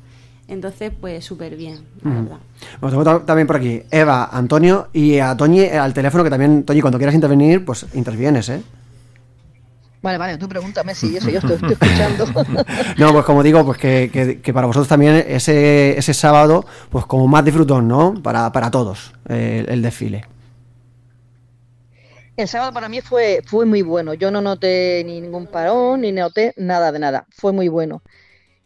Entonces, 0.47 0.91
pues 0.99 1.23
súper 1.23 1.55
bien, 1.55 1.79
la 2.03 2.09
verdad. 2.11 2.37
Bueno, 2.81 2.97
tengo 2.97 3.03
ta- 3.19 3.25
también 3.25 3.47
por 3.47 3.55
aquí 3.55 3.83
Eva, 3.89 4.25
Antonio 4.33 4.89
y 4.91 5.17
a 5.19 5.37
Toñi 5.37 5.63
al 5.67 5.93
teléfono, 5.93 6.25
que 6.25 6.29
también, 6.29 6.63
Toñi, 6.63 6.81
cuando 6.81 6.97
quieras 6.97 7.15
intervenir, 7.15 7.63
pues 7.63 7.85
intervienes, 7.93 8.49
¿eh? 8.49 8.61
Vale, 10.01 10.17
vale, 10.17 10.37
tú 10.37 10.49
pregúntame 10.49 10.95
si 10.95 11.15
eso 11.15 11.29
yo 11.29 11.37
estoy, 11.39 11.53
estoy 11.55 11.71
escuchando. 11.79 12.25
No, 12.97 13.11
pues 13.13 13.23
como 13.25 13.43
digo, 13.43 13.63
pues 13.65 13.77
que, 13.77 14.09
que- 14.11 14.41
que 14.41 14.53
para 14.53 14.65
vosotros 14.67 14.87
también 14.87 15.23
ese, 15.27 15.97
ese 15.97 16.13
sábado, 16.13 16.65
pues 16.89 17.05
como 17.05 17.27
más 17.27 17.45
disfrutón, 17.45 17.87
¿no? 17.87 18.15
Para, 18.23 18.51
para 18.51 18.71
todos, 18.71 19.13
eh, 19.29 19.65
el 19.67 19.81
desfile. 19.81 20.25
El 22.37 22.47
sábado 22.47 22.73
para 22.73 22.89
mí 22.89 23.01
fue, 23.01 23.41
fue 23.45 23.65
muy 23.65 23.81
bueno. 23.81 24.13
Yo 24.13 24.31
no 24.31 24.41
noté 24.41 25.03
ni 25.05 25.21
ningún 25.21 25.45
parón, 25.47 26.01
ni 26.01 26.11
noté 26.11 26.53
nada 26.57 26.91
de 26.91 26.99
nada. 26.99 27.27
Fue 27.29 27.51
muy 27.51 27.67
bueno. 27.67 28.01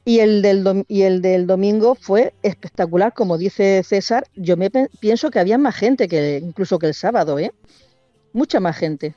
Y 0.06 0.20
el 0.20 0.42
del, 0.42 0.86
y 0.88 1.01
el 1.01 1.22
del 1.22 1.48
domingo 1.48 1.96
fue 1.96 2.34
espectacular, 2.44 3.13
como 3.13 3.38
dice 3.38 3.82
César. 3.84 4.24
Yo 4.36 4.56
me 4.56 4.70
pienso 5.00 5.32
que 5.32 5.39
había 5.39 5.58
más 5.58 5.75
gente 5.75 6.08
que 6.08 6.39
incluso 6.42 6.77
que 6.80 6.88
el 6.88 6.94
sábado, 6.94 7.39
¿eh? 7.39 7.51
Mucha 8.32 8.60
más 8.60 8.77
gente. 8.77 9.15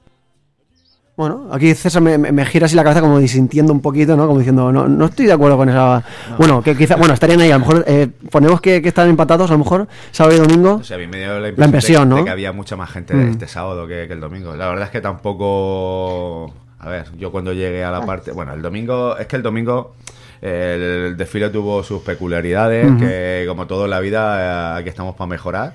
Bueno, 1.19 1.49
aquí 1.51 1.75
César 1.75 2.01
me, 2.01 2.17
me- 2.17 2.31
me 2.31 2.47
gira 2.47 2.67
así 2.67 2.77
la 2.77 2.85
cabeza 2.85 3.01
como 3.01 3.19
disintiendo 3.19 3.73
un 3.73 3.81
poquito, 3.83 4.17
¿no? 4.17 4.27
Como 4.29 4.39
diciendo, 4.39 4.71
no, 4.71 4.87
no 4.89 5.05
estoy 5.07 5.27
de 5.27 5.33
acuerdo 5.33 5.57
con 5.57 5.69
esa... 5.69 6.03
Bueno, 6.39 6.63
que 6.63 6.77
quizá, 6.77 6.95
bueno, 6.95 7.13
estarían 7.13 7.41
ahí, 7.41 7.51
a 7.51 7.55
lo 7.55 7.59
mejor 7.59 7.85
eh, 7.89 8.07
ponemos 8.31 8.61
que, 8.61 8.81
que 8.81 8.87
están 8.89 9.09
empatados, 9.11 9.51
a 9.51 9.55
lo 9.55 9.59
mejor, 9.59 9.89
sábado 10.13 10.37
y 10.37 10.39
domingo. 10.39 10.75
O 10.77 10.85
sea, 10.85 10.97
a 10.97 11.01
mí 11.01 11.09
me 11.09 11.19
dio 11.19 11.41
la 11.41 11.51
La 11.57 11.65
impresión, 11.67 12.09
de, 12.09 12.15
de 12.15 12.21
¿no? 12.21 12.25
que 12.25 12.31
había 12.31 12.53
mucha 12.53 12.77
más 12.77 12.91
gente 12.91 13.15
Mm. 13.15 13.31
este 13.31 13.49
sábado 13.49 13.89
que, 13.89 14.07
que 14.07 14.13
el 14.13 14.21
domingo. 14.21 14.55
La 14.55 14.69
verdad 14.69 14.85
es 14.85 14.91
que 14.91 15.01
tampoco... 15.01 16.55
A 16.79 16.89
ver, 16.89 17.07
yo 17.19 17.33
cuando 17.33 17.53
llegué 17.53 17.83
a 17.83 17.91
la 17.91 18.07
parte... 18.07 18.31
Bueno, 18.31 18.55
el 18.55 18.63
domingo... 18.63 19.17
Es 19.19 19.27
que 19.27 19.35
el 19.35 19.43
domingo 19.43 19.97
el 20.41 21.17
desfile 21.17 21.49
tuvo 21.51 21.83
sus 21.83 22.01
peculiaridades, 22.03 22.87
que 23.01 23.45
como 23.49 23.67
todo 23.67 23.87
en 23.87 23.91
la 23.91 23.99
vida, 23.99 24.77
eh, 24.77 24.81
aquí 24.81 24.89
estamos 24.89 25.17
para 25.17 25.27
mejorar. 25.27 25.73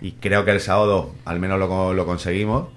Y 0.00 0.12
creo 0.12 0.46
que 0.46 0.50
el 0.52 0.60
sábado 0.60 1.10
al 1.26 1.38
menos 1.40 1.58
lo, 1.58 1.92
lo 1.92 2.06
conseguimos. 2.06 2.68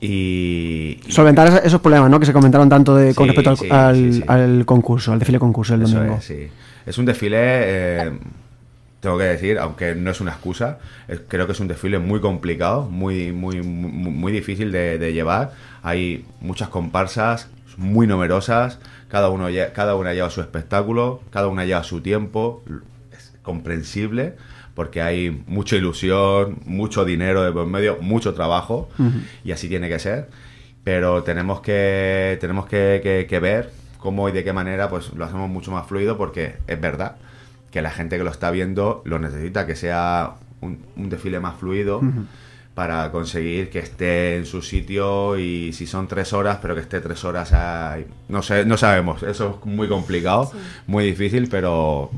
Y... 0.00 0.98
y- 1.06 1.12
Solventar 1.12 1.48
esos, 1.48 1.60
esos 1.64 1.80
problemas, 1.80 2.10
¿no? 2.10 2.20
Que 2.20 2.26
se 2.26 2.32
comentaron 2.32 2.68
tanto 2.68 2.94
de, 2.96 3.14
con 3.14 3.26
Sí, 3.28 3.34
respecto 3.34 3.50
al, 3.50 3.56
sí, 3.56 3.68
al- 3.70 4.12
sí, 4.14 4.24
al 4.26 4.66
concurso, 4.66 5.12
al 5.12 5.18
desfile 5.18 5.38
concurso 5.38 5.74
el 5.74 5.82
Eso 5.82 5.94
domingo. 5.96 6.16
es, 6.18 6.24
sí. 6.24 6.48
Es 6.86 6.98
un 6.98 7.06
desfile, 7.06 7.36
eh, 7.40 8.12
tengo 9.00 9.16
que 9.18 9.24
decir, 9.24 9.58
aunque 9.58 9.94
no 9.94 10.10
es 10.10 10.20
una 10.20 10.32
excusa, 10.32 10.78
es- 11.08 11.20
creo 11.28 11.46
que 11.46 11.52
es 11.52 11.60
un 11.60 11.68
desfile 11.68 11.98
muy 11.98 12.20
complicado, 12.20 12.82
muy, 12.90 13.32
muy, 13.32 13.62
muy, 13.62 13.90
muy 13.90 14.32
difícil 14.32 14.72
de, 14.72 14.98
de 14.98 15.12
llevar. 15.12 15.52
Hay 15.82 16.24
muchas 16.40 16.68
comparsas 16.68 17.48
muy 17.76 18.06
numerosas, 18.06 18.78
cada, 19.08 19.30
uno, 19.30 19.46
cada 19.74 19.94
una 19.96 20.12
lleva 20.12 20.30
su 20.30 20.40
espectáculo, 20.40 21.20
cada 21.30 21.48
una 21.48 21.64
lleva 21.64 21.82
su 21.82 22.00
tiempo, 22.00 22.62
es 23.12 23.32
comprensible 23.42 24.34
porque 24.74 25.00
hay 25.02 25.42
mucha 25.46 25.76
ilusión, 25.76 26.58
mucho 26.66 27.04
dinero 27.04 27.42
de 27.42 27.52
por 27.52 27.66
medio, 27.66 27.98
mucho 28.00 28.34
trabajo 28.34 28.88
y 29.44 29.52
así 29.52 29.68
tiene 29.68 29.88
que 29.88 29.98
ser. 29.98 30.28
Pero 30.82 31.22
tenemos 31.22 31.60
que 31.60 32.36
tenemos 32.40 32.66
que, 32.66 33.00
que- 33.02 33.26
que 33.28 33.38
ver 33.40 33.70
cómo 33.98 34.28
y 34.28 34.32
de 34.32 34.44
qué 34.44 34.52
manera 34.52 34.90
pues 34.90 35.12
lo 35.14 35.24
hacemos 35.24 35.48
mucho 35.48 35.70
más 35.70 35.86
fluido 35.86 36.18
porque 36.18 36.56
es 36.66 36.80
verdad 36.80 37.16
que 37.70 37.80
la 37.82 37.90
gente 37.90 38.18
que 38.18 38.24
lo 38.24 38.30
está 38.30 38.50
viendo 38.50 39.00
lo 39.06 39.18
necesita, 39.18 39.66
que 39.66 39.76
sea 39.76 40.34
un, 40.60 40.78
un 40.96 41.08
desfile 41.08 41.40
más 41.40 41.56
fluido. 41.56 42.00
Para 42.74 43.10
conseguir 43.12 43.70
que 43.70 43.78
esté 43.78 44.36
en 44.36 44.46
su 44.46 44.60
sitio 44.62 45.38
y 45.38 45.72
si 45.72 45.86
son 45.86 46.08
tres 46.08 46.32
horas, 46.32 46.58
pero 46.60 46.74
que 46.74 46.80
esté 46.80 47.00
tres 47.00 47.24
horas 47.24 47.52
ahí. 47.52 48.04
No 48.28 48.42
sé, 48.42 48.64
no 48.64 48.76
sabemos, 48.76 49.22
eso 49.22 49.60
es 49.60 49.66
muy 49.66 49.88
complicado, 49.88 50.50
muy 50.88 51.04
difícil, 51.04 51.48
pero 51.48 52.10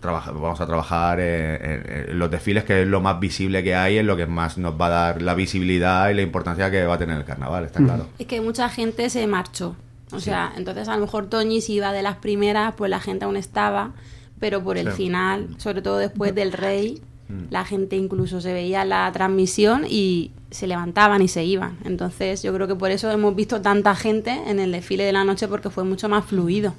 trabaja- 0.00 0.32
vamos 0.32 0.60
a 0.60 0.66
trabajar 0.66 1.20
en, 1.20 1.64
en- 1.64 2.08
en 2.10 2.18
los 2.18 2.30
desfiles, 2.30 2.64
que 2.64 2.82
es 2.82 2.88
lo 2.88 3.00
más 3.00 3.20
visible 3.20 3.62
que 3.62 3.74
hay, 3.74 3.98
es 3.98 4.04
lo 4.04 4.16
que 4.16 4.26
más 4.26 4.58
nos 4.58 4.78
va 4.78 4.86
a 4.86 4.90
dar 4.90 5.22
la 5.22 5.34
visibilidad 5.34 6.10
y 6.10 6.14
la 6.14 6.22
importancia 6.22 6.70
que 6.70 6.84
va 6.84 6.94
a 6.94 6.98
tener 6.98 7.16
el 7.16 7.24
carnaval, 7.24 7.64
está 7.64 7.82
claro. 7.82 8.08
Es 8.18 8.26
que 8.26 8.40
mucha 8.40 8.68
gente 8.68 9.08
se 9.10 9.26
marchó. 9.26 9.76
O 10.12 10.20
sea, 10.20 10.52
entonces 10.58 10.88
a 10.88 10.94
lo 10.96 11.00
mejor 11.06 11.30
Toñi 11.30 11.62
si 11.62 11.74
iba 11.74 11.90
de 11.92 12.02
las 12.02 12.16
primeras, 12.16 12.74
pues 12.76 12.90
la 12.90 13.00
gente 13.00 13.24
aún 13.24 13.36
estaba, 13.38 13.92
pero 14.38 14.62
por 14.62 14.76
el 14.76 14.90
Sí. 14.90 15.04
final, 15.04 15.48
sobre 15.56 15.80
todo 15.80 15.96
después 15.96 16.34
del 16.34 16.52
rey, 16.52 17.00
Mm. 17.32 17.44
la 17.50 17.64
gente 17.64 17.96
incluso 17.96 18.40
se 18.42 18.52
veía 18.52 18.84
la 18.84 19.10
transmisión 19.12 19.86
y 19.88 20.32
se 20.50 20.66
levantaban 20.66 21.22
y 21.22 21.28
se 21.28 21.44
iban. 21.44 21.78
Entonces 21.84 22.42
yo 22.42 22.52
creo 22.52 22.68
que 22.68 22.74
por 22.74 22.90
eso 22.90 23.10
hemos 23.10 23.34
visto 23.34 23.62
tanta 23.62 23.94
gente 23.94 24.30
en 24.46 24.60
el 24.60 24.70
desfile 24.72 25.04
de 25.04 25.12
la 25.12 25.24
noche 25.24 25.48
porque 25.48 25.70
fue 25.70 25.84
mucho 25.84 26.08
más 26.08 26.24
fluido. 26.26 26.74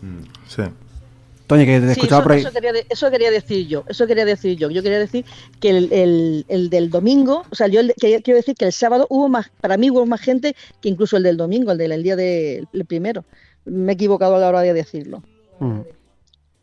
Sí. 0.48 0.62
Toño, 1.48 1.66
que 1.66 1.80
te 1.80 1.86
Sí, 1.88 1.92
escuchaba 1.94 2.20
eso, 2.20 2.24
por 2.24 2.32
ahí. 2.34 2.40
eso 2.42 2.52
quería, 2.52 2.72
de- 2.72 2.86
eso 2.90 3.12
quería 3.12 3.30
decir 3.32 3.68
yo, 3.68 3.84
eso 3.90 4.08
quería 4.08 4.26
decir 4.26 4.58
yo. 4.58 4.70
Yo 4.70 4.82
quería 4.84 5.00
decir 5.00 5.26
que 5.60 5.70
el, 5.72 5.92
el- 5.92 6.46
el 6.48 6.70
del 6.70 6.90
domingo, 6.90 7.44
o 7.50 7.56
sea, 7.56 7.68
yo 7.68 7.80
el 7.82 7.94
que- 8.00 8.22
quiero 8.22 8.38
decir 8.38 8.56
que 8.56 8.66
el 8.66 8.72
sábado 8.74 9.08
hubo 9.10 9.28
más, 9.28 9.52
para 9.60 9.76
mí 9.76 9.90
hubo 9.90 10.06
más 10.06 10.22
gente 10.22 10.56
que 10.82 10.88
incluso 10.90 11.18
el 11.18 11.24
del 11.24 11.36
domingo, 11.36 11.72
el 11.72 11.78
del 11.78 11.92
el 11.92 12.04
día 12.04 12.16
del 12.16 12.68
el 12.72 12.86
primero. 12.86 13.26
Me 13.66 13.92
he 13.92 13.96
equivocado 13.96 14.36
a 14.36 14.40
la 14.40 14.48
hora 14.50 14.62
de 14.62 14.74
decirlo. 14.74 15.22
Mm. 15.60 15.80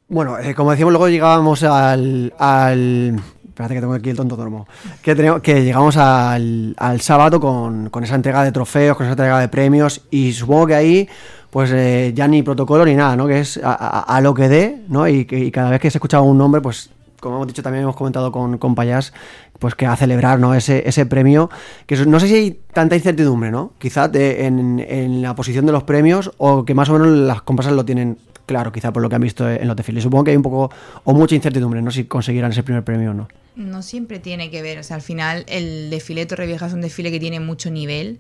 Bueno, 0.09 0.39
eh, 0.39 0.55
como 0.55 0.71
decíamos, 0.73 0.93
luego 0.93 1.09
llegábamos 1.09 1.63
al, 1.63 2.33
al. 2.39 3.17
Espérate 3.61 3.75
que 3.75 3.81
tengo 3.81 3.93
aquí 3.93 4.09
el 4.11 4.17
tonto 4.17 4.37
dormo. 4.37 4.67
Que, 5.03 5.15
teníamos- 5.15 5.43
que 5.43 5.63
llegamos 5.63 5.97
al, 5.99 6.75
al 6.79 7.01
sábado 7.03 7.41
con, 7.41 7.91
con 7.91 8.03
esa 8.05 8.15
entrega 8.15 8.43
de 8.43 8.53
trofeos, 8.53 8.97
con 8.97 9.05
esa 9.05 9.13
entrega 9.13 9.39
de 9.39 9.49
premios. 9.49 10.01
Y 10.11 10.33
supongo 10.33 10.69
que 10.69 10.75
ahí, 10.75 11.09
pues 11.51 11.71
eh, 11.75 12.13
ya 12.15 12.27
ni 12.27 12.43
protocolo 12.43 12.87
ni 12.87 12.95
nada, 12.95 13.17
¿no? 13.17 13.27
Que 13.27 13.41
es 13.41 13.61
a, 13.63 14.19
lo 14.23 14.33
que 14.33 14.49
dé, 14.49 14.83
¿no? 14.89 15.07
Y, 15.07 15.27
y 15.31 15.51
cada 15.51 15.69
vez 15.69 15.81
que 15.81 15.91
se 15.91 15.99
escuchaba 15.99 16.23
un 16.23 16.39
nombre, 16.39 16.63
pues 16.63 16.89
como 17.21 17.37
hemos 17.37 17.49
dicho 17.49 17.63
también 17.63 17.83
hemos 17.83 17.97
comentado 17.97 18.33
con, 18.33 18.57
con 18.57 18.75
Payás, 18.75 19.13
pues 19.59 19.75
que 19.75 19.85
a 19.85 19.95
celebrar 19.95 20.39
¿no? 20.41 20.55
ese, 20.55 20.89
ese 20.89 21.05
premio, 21.05 21.51
que 21.87 21.95
no 22.07 22.19
sé 22.19 22.29
si 22.29 22.35
hay 22.35 22.61
tanta 22.73 22.97
incertidumbre, 22.97 23.51
¿no? 23.51 23.73
Quizás 23.79 24.09
en, 24.15 24.81
en 24.89 25.21
la 25.21 25.35
posición 25.35 25.67
de 25.67 25.73
los 25.73 25.83
premios 25.83 26.33
o 26.39 26.65
que 26.65 26.73
más 26.75 26.89
o 26.89 26.95
menos 26.95 27.09
las 27.09 27.43
comparsas 27.43 27.75
lo 27.75 27.85
tienen 27.85 28.17
claro, 28.47 28.73
quizá 28.73 28.93
por 28.93 29.03
lo 29.03 29.09
que 29.09 29.15
han 29.17 29.23
visto 29.23 29.49
en 29.49 29.67
los 29.67 29.77
desfiles. 29.77 30.03
Supongo 30.03 30.25
que 30.25 30.31
hay 30.31 30.37
un 30.37 30.43
poco 30.43 30.71
o 31.05 31.15
mucha 31.15 31.35
incertidumbre, 31.35 31.83
¿no? 31.83 31.91
Si 31.91 32.05
conseguirán 32.05 32.53
ese 32.53 32.63
primer 32.63 32.85
premio 32.85 33.11
o 33.11 33.15
no. 33.15 33.29
No 33.57 33.83
siempre 33.83 34.19
tiene 34.19 34.51
que 34.51 34.63
ver, 34.63 34.79
o 34.79 34.83
sea, 34.83 34.97
al 34.97 35.03
final 35.03 35.45
el 35.49 35.91
desfile 35.91 36.23
de 36.23 36.27
Torrevieja 36.27 36.67
es 36.67 36.73
un 36.73 36.81
desfile 36.81 37.11
que 37.11 37.21
tiene 37.21 37.41
mucho 37.41 37.71
nivel 37.71 38.19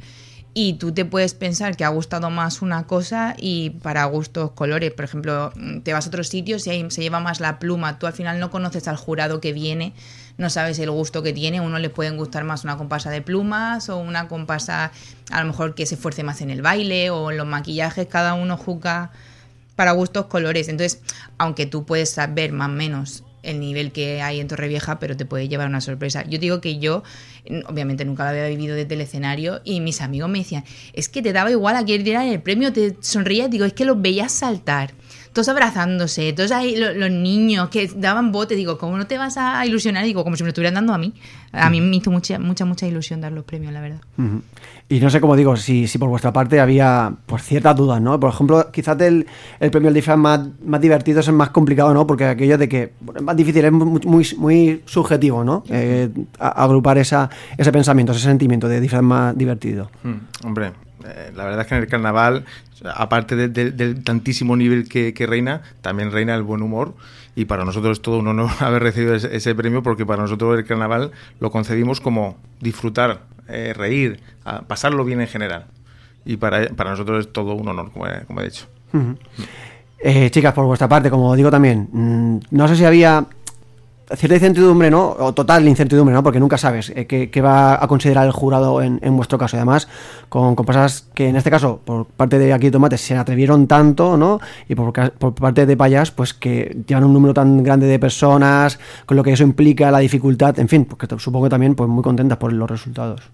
y 0.52 0.74
tú 0.74 0.92
te 0.92 1.04
puedes 1.04 1.35
pensar 1.35 1.76
que 1.76 1.85
ha 1.85 1.88
gustado 1.88 2.28
más 2.30 2.61
una 2.62 2.87
cosa 2.87 3.35
y 3.38 3.70
para 3.70 4.04
gustos 4.06 4.50
colores, 4.52 4.92
por 4.92 5.04
ejemplo, 5.04 5.52
te 5.85 5.92
vas 5.92 6.06
a 6.06 6.09
otros 6.09 6.28
sitios 6.28 6.66
y 6.66 6.70
ahí 6.70 6.90
se 6.90 7.02
lleva 7.02 7.20
más 7.20 7.40
la 7.40 7.59
pluma, 7.59 7.98
tú 7.98 8.06
al 8.06 8.12
final 8.12 8.40
no 8.40 8.50
conoces 8.50 8.88
al 8.88 8.96
jurado 8.96 9.40
que 9.40 9.52
viene, 9.52 9.92
no 10.38 10.50
sabes 10.50 10.78
el 10.80 10.90
gusto 10.90 11.22
que 11.22 11.33
tiene, 11.33 11.59
a 11.59 11.62
uno 11.62 11.78
le 11.78 11.90
pueden 11.90 12.16
gustar 12.16 12.42
más 12.44 12.64
una 12.64 12.76
comparsa 12.76 13.11
de 13.11 13.22
plumas 13.22 13.88
o 13.88 13.98
una 13.98 14.26
comparsa 14.26 14.90
a 15.30 15.40
lo 15.40 15.46
mejor 15.46 15.74
que 15.74 15.87
se 15.87 15.94
esfuerce 15.94 16.24
más 16.24 16.40
en 16.40 16.50
el 16.50 16.62
baile 16.62 17.11
o 17.11 17.30
en 17.30 17.37
los 17.37 17.46
maquillajes, 17.46 18.09
cada 18.09 18.35
uno 18.35 18.56
juzga 18.56 19.12
para 19.80 19.92
gustos 19.92 20.26
colores. 20.26 20.68
Entonces, 20.68 21.00
aunque 21.38 21.64
tú 21.64 21.86
puedes 21.86 22.10
saber 22.10 22.52
más 22.52 22.68
o 22.68 22.72
menos 22.72 23.24
el 23.42 23.60
nivel 23.60 23.92
que 23.92 24.20
hay 24.20 24.38
en 24.38 24.46
Torrevieja, 24.46 24.98
pero 24.98 25.16
te 25.16 25.24
puede 25.24 25.48
llevar 25.48 25.68
una 25.68 25.80
sorpresa. 25.80 26.22
Yo 26.28 26.38
digo 26.38 26.60
que 26.60 26.78
yo, 26.78 27.02
obviamente 27.66 28.04
nunca 28.04 28.24
lo 28.24 28.28
había 28.28 28.46
vivido 28.48 28.76
desde 28.76 28.92
el 28.92 29.00
escenario, 29.00 29.62
y 29.64 29.80
mis 29.80 30.02
amigos 30.02 30.28
me 30.28 30.40
decían, 30.40 30.64
es 30.92 31.08
que 31.08 31.22
te 31.22 31.32
daba 31.32 31.50
igual 31.50 31.76
a 31.76 31.84
quién 31.86 32.04
diera 32.04 32.26
el 32.26 32.42
premio, 32.42 32.74
te 32.74 32.94
sonreías, 33.00 33.50
digo, 33.50 33.64
es 33.64 33.72
que 33.72 33.86
los 33.86 34.02
veías 34.02 34.32
saltar. 34.32 34.92
Todos 35.32 35.48
abrazándose, 35.48 36.32
todos 36.32 36.50
ahí 36.50 36.74
lo- 36.76 36.92
los, 36.92 37.10
niños 37.10 37.68
que 37.68 37.88
daban 37.94 38.32
bote, 38.32 38.56
digo, 38.56 38.78
¿cómo 38.78 38.96
no 38.98 39.06
te 39.06 39.16
vas 39.16 39.36
a 39.36 39.64
ilusionar? 39.64 40.04
Digo, 40.04 40.24
como 40.24 40.36
si 40.36 40.42
me 40.42 40.48
lo 40.48 40.50
estuvieran 40.50 40.74
dando 40.74 40.92
a 40.92 40.98
mí. 40.98 41.12
A 41.52 41.70
mí 41.70 41.80
me 41.80 41.96
hizo 41.96 42.10
mucha, 42.10 42.38
mucha, 42.38 42.64
mucha 42.64 42.86
ilusión 42.86 43.20
dar 43.20 43.30
los 43.32 43.44
premios, 43.44 43.72
la 43.72 43.80
verdad. 43.80 44.00
Y 44.88 44.98
no 44.98 45.08
sé 45.08 45.20
cómo 45.20 45.36
digo, 45.36 45.56
si, 45.56 45.86
si 45.86 45.98
por 45.98 46.08
vuestra 46.08 46.32
parte 46.32 46.58
había 46.58 47.12
pues 47.26 47.42
ciertas 47.44 47.76
dudas, 47.76 48.00
¿no? 48.00 48.18
Por 48.18 48.30
ejemplo, 48.30 48.70
quizás 48.72 49.00
el, 49.00 49.26
el 49.60 49.70
premio 49.70 49.86
al 49.88 49.94
disfraz 49.94 50.18
más, 50.18 50.40
más 50.64 50.80
divertido 50.80 51.20
es 51.20 51.28
el 51.28 51.34
más 51.34 51.50
complicado, 51.50 51.94
¿no? 51.94 52.06
Porque 52.08 52.24
aquello 52.24 52.58
de 52.58 52.68
que 52.68 52.92
bueno, 53.00 53.20
es 53.20 53.24
más 53.24 53.36
difícil, 53.36 53.64
es 53.64 53.70
muy, 53.72 54.00
muy, 54.04 54.26
muy 54.36 54.82
subjetivo, 54.84 55.44
¿no? 55.44 55.62
Eh, 55.68 56.08
a- 56.40 56.64
agrupar 56.64 56.98
esa, 56.98 57.30
ese 57.56 57.70
pensamiento, 57.70 58.10
ese 58.12 58.22
sentimiento 58.22 58.66
de 58.68 58.80
disfraz 58.80 59.02
más 59.02 59.38
divertido. 59.38 59.90
Mm, 60.02 60.46
hombre, 60.46 60.72
eh, 61.04 61.32
la 61.34 61.44
verdad 61.44 61.60
es 61.62 61.66
que 61.66 61.74
en 61.74 61.82
el 61.82 61.88
carnaval, 61.88 62.44
aparte 62.94 63.36
de- 63.36 63.48
de- 63.48 63.70
del 63.70 64.02
tantísimo 64.04 64.56
nivel 64.56 64.88
que, 64.88 65.12
reina, 65.26 65.62
también 65.82 66.10
reina 66.12 66.34
el 66.34 66.42
buen 66.42 66.62
humor. 66.62 66.94
Y 67.36 67.44
para 67.44 67.64
nosotros 67.64 67.98
es 67.98 68.02
todo 68.02 68.18
un 68.18 68.28
honor 68.28 68.50
haber 68.60 68.82
recibido 68.82 69.14
ese, 69.14 69.54
premio 69.54 69.82
porque 69.82 70.04
para 70.04 70.22
nosotros 70.22 70.58
el 70.58 70.64
carnaval 70.64 71.12
lo 71.38 71.50
concebimos 71.50 72.00
como 72.00 72.36
disfrutar, 72.60 73.20
eh, 73.48 73.72
reír, 73.76 74.20
pasarlo 74.66 75.04
bien 75.04 75.20
en 75.20 75.28
general. 75.28 75.66
Y 76.24 76.36
para, 76.36 76.68
para 76.70 76.90
nosotros 76.90 77.26
es 77.26 77.32
todo 77.32 77.54
un 77.54 77.68
honor, 77.68 77.92
como 77.92 78.06
he, 78.40 78.44
dicho. 78.44 78.66
Eh, 80.02 80.30
chicas, 80.30 80.52
por 80.54 80.64
vuestra 80.64 80.88
parte, 80.88 81.10
como 81.10 81.34
digo 81.36 81.50
también, 81.50 81.88
mm, 81.92 82.40
no 82.50 82.68
sé 82.68 82.76
si 82.76 82.84
había 82.84 83.26
cierta 84.16 84.35
incertidumbre, 84.35 84.90
¿no? 84.90 85.16
O 85.18 85.33
total 85.33 85.66
incertidumbre, 85.68 86.14
¿no? 86.14 86.23
Porque 86.23 86.40
nunca 86.40 86.59
sabes 86.59 86.92
eh, 86.94 87.07
qué, 87.07 87.40
va 87.40 87.83
a 87.83 87.87
considerar 87.87 88.27
el 88.27 88.33
jurado 88.33 88.83
en, 88.83 89.16
vuestro 89.16 89.38
caso. 89.38 89.57
Además, 89.57 89.88
con, 90.29 90.55
con 90.55 90.66
que 91.14 91.29
en 91.29 91.37
este 91.37 91.51
caso, 91.51 91.81
por 91.85 92.07
parte 92.07 92.38
de 92.38 92.53
aquí 92.53 92.66
de 92.66 92.73
Tomates, 92.73 93.01
se 93.01 93.16
atrevieron 93.16 93.66
tanto, 93.66 94.16
¿no? 94.16 94.40
Y 94.68 94.75
por, 94.75 94.92
por 94.92 95.35
parte 95.35 95.66
de 95.66 95.77
Payas, 95.77 96.11
pues 96.11 96.35
que 96.35 96.83
llevan 96.87 97.05
un 97.05 97.12
número 97.12 97.35
tan 97.35 97.62
grande 97.62 97.87
de 97.87 97.99
personas, 97.99 98.79
con 99.07 99.16
lo 99.16 99.23
que 99.23 99.33
eso 99.33 99.42
implica, 99.42 99.90
la 99.90 99.99
dificultad, 99.99 100.59
en 100.59 100.68
fin, 100.68 100.85
porque 100.85 101.07
supongo 101.18 101.46
que 101.46 101.51
también 101.51 101.75
pues 101.75 101.88
muy 101.88 102.03
contentas 102.03 102.38
por 102.38 102.53
los 102.53 102.70
resultados. 102.70 103.31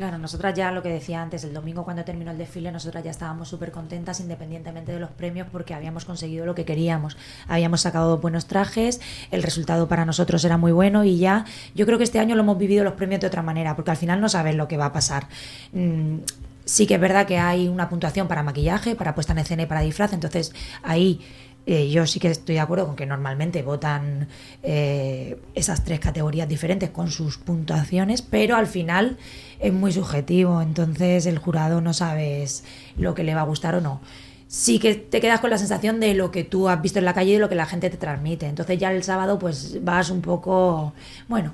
Claro, 0.00 0.16
nosotras 0.16 0.54
ya 0.54 0.72
lo 0.72 0.82
que 0.82 0.88
decía 0.88 1.20
antes, 1.20 1.44
el 1.44 1.52
domingo 1.52 1.84
cuando 1.84 2.06
terminó 2.06 2.30
el 2.30 2.38
desfile, 2.38 2.72
nosotras 2.72 3.04
ya 3.04 3.10
estábamos 3.10 3.50
súper 3.50 3.70
contentas 3.70 4.18
independientemente 4.20 4.92
de 4.92 4.98
los 4.98 5.10
premios 5.10 5.46
porque 5.52 5.74
habíamos 5.74 6.06
conseguido 6.06 6.46
lo 6.46 6.54
que 6.54 6.64
queríamos. 6.64 7.18
Habíamos 7.48 7.82
sacado 7.82 8.16
buenos 8.16 8.46
trajes, 8.46 9.02
el 9.30 9.42
resultado 9.42 9.88
para 9.88 10.06
nosotros 10.06 10.42
era 10.42 10.56
muy 10.56 10.72
bueno 10.72 11.04
y 11.04 11.18
ya 11.18 11.44
yo 11.74 11.84
creo 11.84 11.98
que 11.98 12.04
este 12.04 12.18
año 12.18 12.34
lo 12.34 12.40
hemos 12.40 12.56
vivido 12.56 12.82
los 12.82 12.94
premios 12.94 13.20
de 13.20 13.26
otra 13.26 13.42
manera 13.42 13.76
porque 13.76 13.90
al 13.90 13.98
final 13.98 14.22
no 14.22 14.30
sabes 14.30 14.54
lo 14.54 14.68
que 14.68 14.78
va 14.78 14.86
a 14.86 14.92
pasar. 14.94 15.26
Mm, 15.74 16.20
sí 16.64 16.86
que 16.86 16.94
es 16.94 17.00
verdad 17.00 17.26
que 17.26 17.36
hay 17.36 17.68
una 17.68 17.90
puntuación 17.90 18.26
para 18.26 18.42
maquillaje, 18.42 18.96
para 18.96 19.14
puesta 19.14 19.34
en 19.34 19.40
escena 19.40 19.64
y 19.64 19.66
para 19.66 19.82
disfraz, 19.82 20.14
entonces 20.14 20.54
ahí 20.82 21.20
eh, 21.66 21.90
yo 21.90 22.06
sí 22.06 22.18
que 22.20 22.28
estoy 22.28 22.56
de 22.56 22.60
acuerdo 22.60 22.86
con 22.86 22.96
que 22.96 23.06
normalmente 23.06 23.62
votan 23.62 24.28
eh, 24.62 25.40
esas 25.54 25.84
tres 25.84 26.00
categorías 26.00 26.48
diferentes 26.48 26.90
con 26.90 27.10
sus 27.10 27.38
puntuaciones, 27.38 28.22
pero 28.22 28.56
al 28.56 28.66
final 28.66 29.18
es 29.58 29.72
muy 29.72 29.92
subjetivo, 29.92 30.62
entonces 30.62 31.26
el 31.26 31.38
jurado 31.38 31.80
no 31.80 31.92
sabes 31.92 32.64
lo 32.96 33.14
que 33.14 33.24
le 33.24 33.34
va 33.34 33.42
a 33.42 33.44
gustar 33.44 33.74
o 33.74 33.80
no. 33.80 34.00
Sí 34.48 34.80
que 34.80 34.94
te 34.94 35.20
quedas 35.20 35.38
con 35.40 35.50
la 35.50 35.58
sensación 35.58 36.00
de 36.00 36.14
lo 36.14 36.32
que 36.32 36.42
tú 36.42 36.68
has 36.68 36.82
visto 36.82 36.98
en 36.98 37.04
la 37.04 37.14
calle 37.14 37.30
y 37.30 37.34
de 37.34 37.38
lo 37.38 37.48
que 37.48 37.54
la 37.54 37.66
gente 37.66 37.88
te 37.88 37.96
transmite. 37.96 38.46
Entonces 38.46 38.78
ya 38.78 38.90
el 38.90 39.04
sábado 39.04 39.38
pues 39.38 39.78
vas 39.84 40.10
un 40.10 40.22
poco, 40.22 40.92
bueno, 41.28 41.52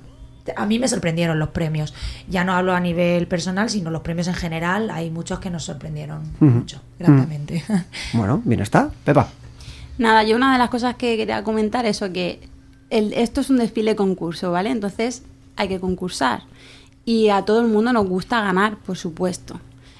a 0.56 0.64
mí 0.64 0.78
me 0.78 0.88
sorprendieron 0.88 1.38
los 1.38 1.50
premios. 1.50 1.92
Ya 2.28 2.44
no 2.44 2.54
hablo 2.54 2.74
a 2.74 2.80
nivel 2.80 3.26
personal, 3.26 3.68
sino 3.68 3.90
los 3.90 4.02
premios 4.02 4.28
en 4.28 4.34
general. 4.34 4.90
Hay 4.90 5.10
muchos 5.10 5.40
que 5.40 5.50
nos 5.50 5.64
sorprendieron 5.64 6.22
mucho, 6.40 6.80
gratamente. 6.98 7.64
Bueno, 8.14 8.40
bien 8.44 8.60
está. 8.60 8.90
Pepa. 9.04 9.28
Nada, 9.98 10.22
yo 10.24 10.36
una 10.36 10.52
de 10.52 10.58
las 10.58 10.70
cosas 10.70 10.96
que 10.96 11.16
quería 11.16 11.42
comentar 11.42 11.86
es 11.86 12.00
que 12.12 12.40
el- 12.90 13.12
esto 13.14 13.40
es 13.40 13.50
un 13.50 13.56
desfile 13.58 13.96
concurso, 13.96 14.52
¿vale? 14.52 14.70
Entonces 14.70 15.22
hay 15.56 15.68
que 15.68 15.80
concursar. 15.80 16.42
Y 17.04 17.28
a 17.30 17.42
todo 17.42 17.60
el 17.60 17.68
mundo 17.68 17.92
nos 17.92 18.06
gusta 18.06 18.40
ganar, 18.42 18.76
por 18.78 18.96
supuesto. 18.96 19.58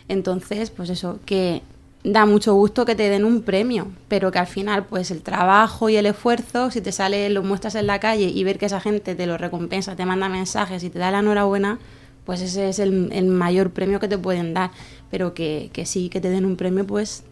Entonces, 0.09 0.71
pues 0.71 0.91
eso, 0.91 1.19
que 1.25 1.63
da 2.05 2.27
mucho 2.27 2.55
gusto 2.55 2.85
que 2.85 2.95
te 2.95 3.09
den 3.09 3.25
un 3.25 3.43
premio, 3.43 3.89
pero 4.09 4.31
que 4.31 4.39
al 4.39 4.47
final, 4.47 4.85
pues 4.85 5.11
el 5.11 5.23
trabajo 5.23 5.89
y 5.89 5.97
el 5.97 6.07
esfuerzo, 6.07 6.71
si 6.71 6.81
te 6.81 6.93
sale, 6.93 7.29
lo 7.31 7.43
muestras 7.43 7.75
en 7.75 7.87
la 7.87 7.99
calle 7.99 8.29
y 8.29 8.45
ver 8.45 8.59
que 8.59 8.67
esa 8.67 8.81
gente 8.81 9.15
te 9.15 9.27
lo 9.27 9.39
recompensa, 9.39 9.97
te 9.97 10.07
manda 10.07 10.29
mensajes 10.29 10.85
y 10.85 10.91
te 10.91 10.99
da 11.01 11.11
la 11.11 11.21
enhorabuena, 11.21 11.79
pues 12.25 12.41
ese 12.43 12.69
es 12.69 12.79
el, 12.79 13.09
el 13.13 13.27
mayor 13.27 13.71
premio 13.71 13.99
que 13.99 14.09
te 14.09 14.19
pueden 14.19 14.53
dar. 14.55 14.71
Pero 15.11 15.35
que, 15.35 15.71
que 15.73 15.87
sí, 15.87 16.09
que 16.09 16.21
te 16.21 16.29
den 16.31 16.45
un 16.45 16.57
premio, 16.57 16.87
pues 16.87 17.25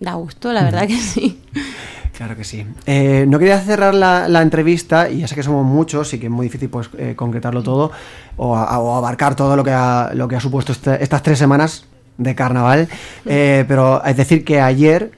da 0.00 0.14
gusto, 0.14 0.52
la 0.52 0.62
verdad 0.64 0.86
que 0.88 0.96
sí. 0.96 1.38
Claro 2.18 2.34
que 2.34 2.42
sí. 2.42 2.66
Eh, 2.84 3.26
no 3.28 3.38
quería 3.38 3.60
cerrar 3.60 3.94
la, 3.94 4.26
la 4.26 4.42
entrevista, 4.42 5.08
y 5.08 5.20
ya 5.20 5.28
sé 5.28 5.36
que 5.36 5.44
somos 5.44 5.64
muchos 5.64 6.12
y 6.14 6.18
que 6.18 6.26
es 6.26 6.32
muy 6.32 6.46
difícil 6.46 6.68
pues, 6.68 6.90
eh, 6.98 7.14
concretarlo 7.14 7.62
todo 7.62 7.92
o, 8.36 8.56
a- 8.56 8.76
o 8.80 8.96
abarcar 8.96 9.36
todo 9.36 9.54
lo 9.54 9.62
que 9.62 9.70
ha, 9.70 10.10
lo 10.14 10.26
que 10.26 10.34
ha 10.34 10.40
supuesto 10.40 10.72
este- 10.72 11.00
estas 11.00 11.22
tres 11.22 11.38
semanas 11.38 11.86
de 12.16 12.34
carnaval, 12.34 12.88
eh, 13.24 13.64
pero 13.68 14.04
es 14.04 14.16
decir 14.16 14.44
que 14.44 14.60
ayer 14.60 15.12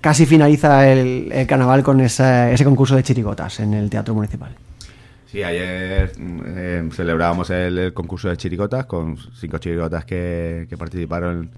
casi 0.00 0.24
finaliza 0.24 0.88
el, 0.88 1.32
el 1.32 1.46
carnaval 1.48 1.82
con 1.82 2.00
esa- 2.00 2.48
ese 2.52 2.64
concurso 2.64 2.94
de 2.94 3.02
chirigotas 3.02 3.58
en 3.58 3.74
el 3.74 3.90
Teatro 3.90 4.14
Municipal. 4.14 4.54
Sí, 5.26 5.42
ayer 5.42 6.12
celebrábamos 6.92 7.50
el, 7.50 7.76
el 7.76 7.92
concurso 7.92 8.28
de 8.28 8.36
chirigotas 8.36 8.86
con 8.86 9.16
cinco 9.34 9.58
chirigotas 9.58 10.04
que, 10.04 10.66
que 10.70 10.76
participaron, 10.76 11.50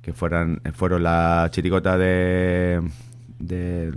que 0.00 0.12
fueran, 0.12 0.60
fueron 0.74 1.02
la 1.02 1.48
chirigota 1.50 1.98
de... 1.98 2.80
de 3.40 3.92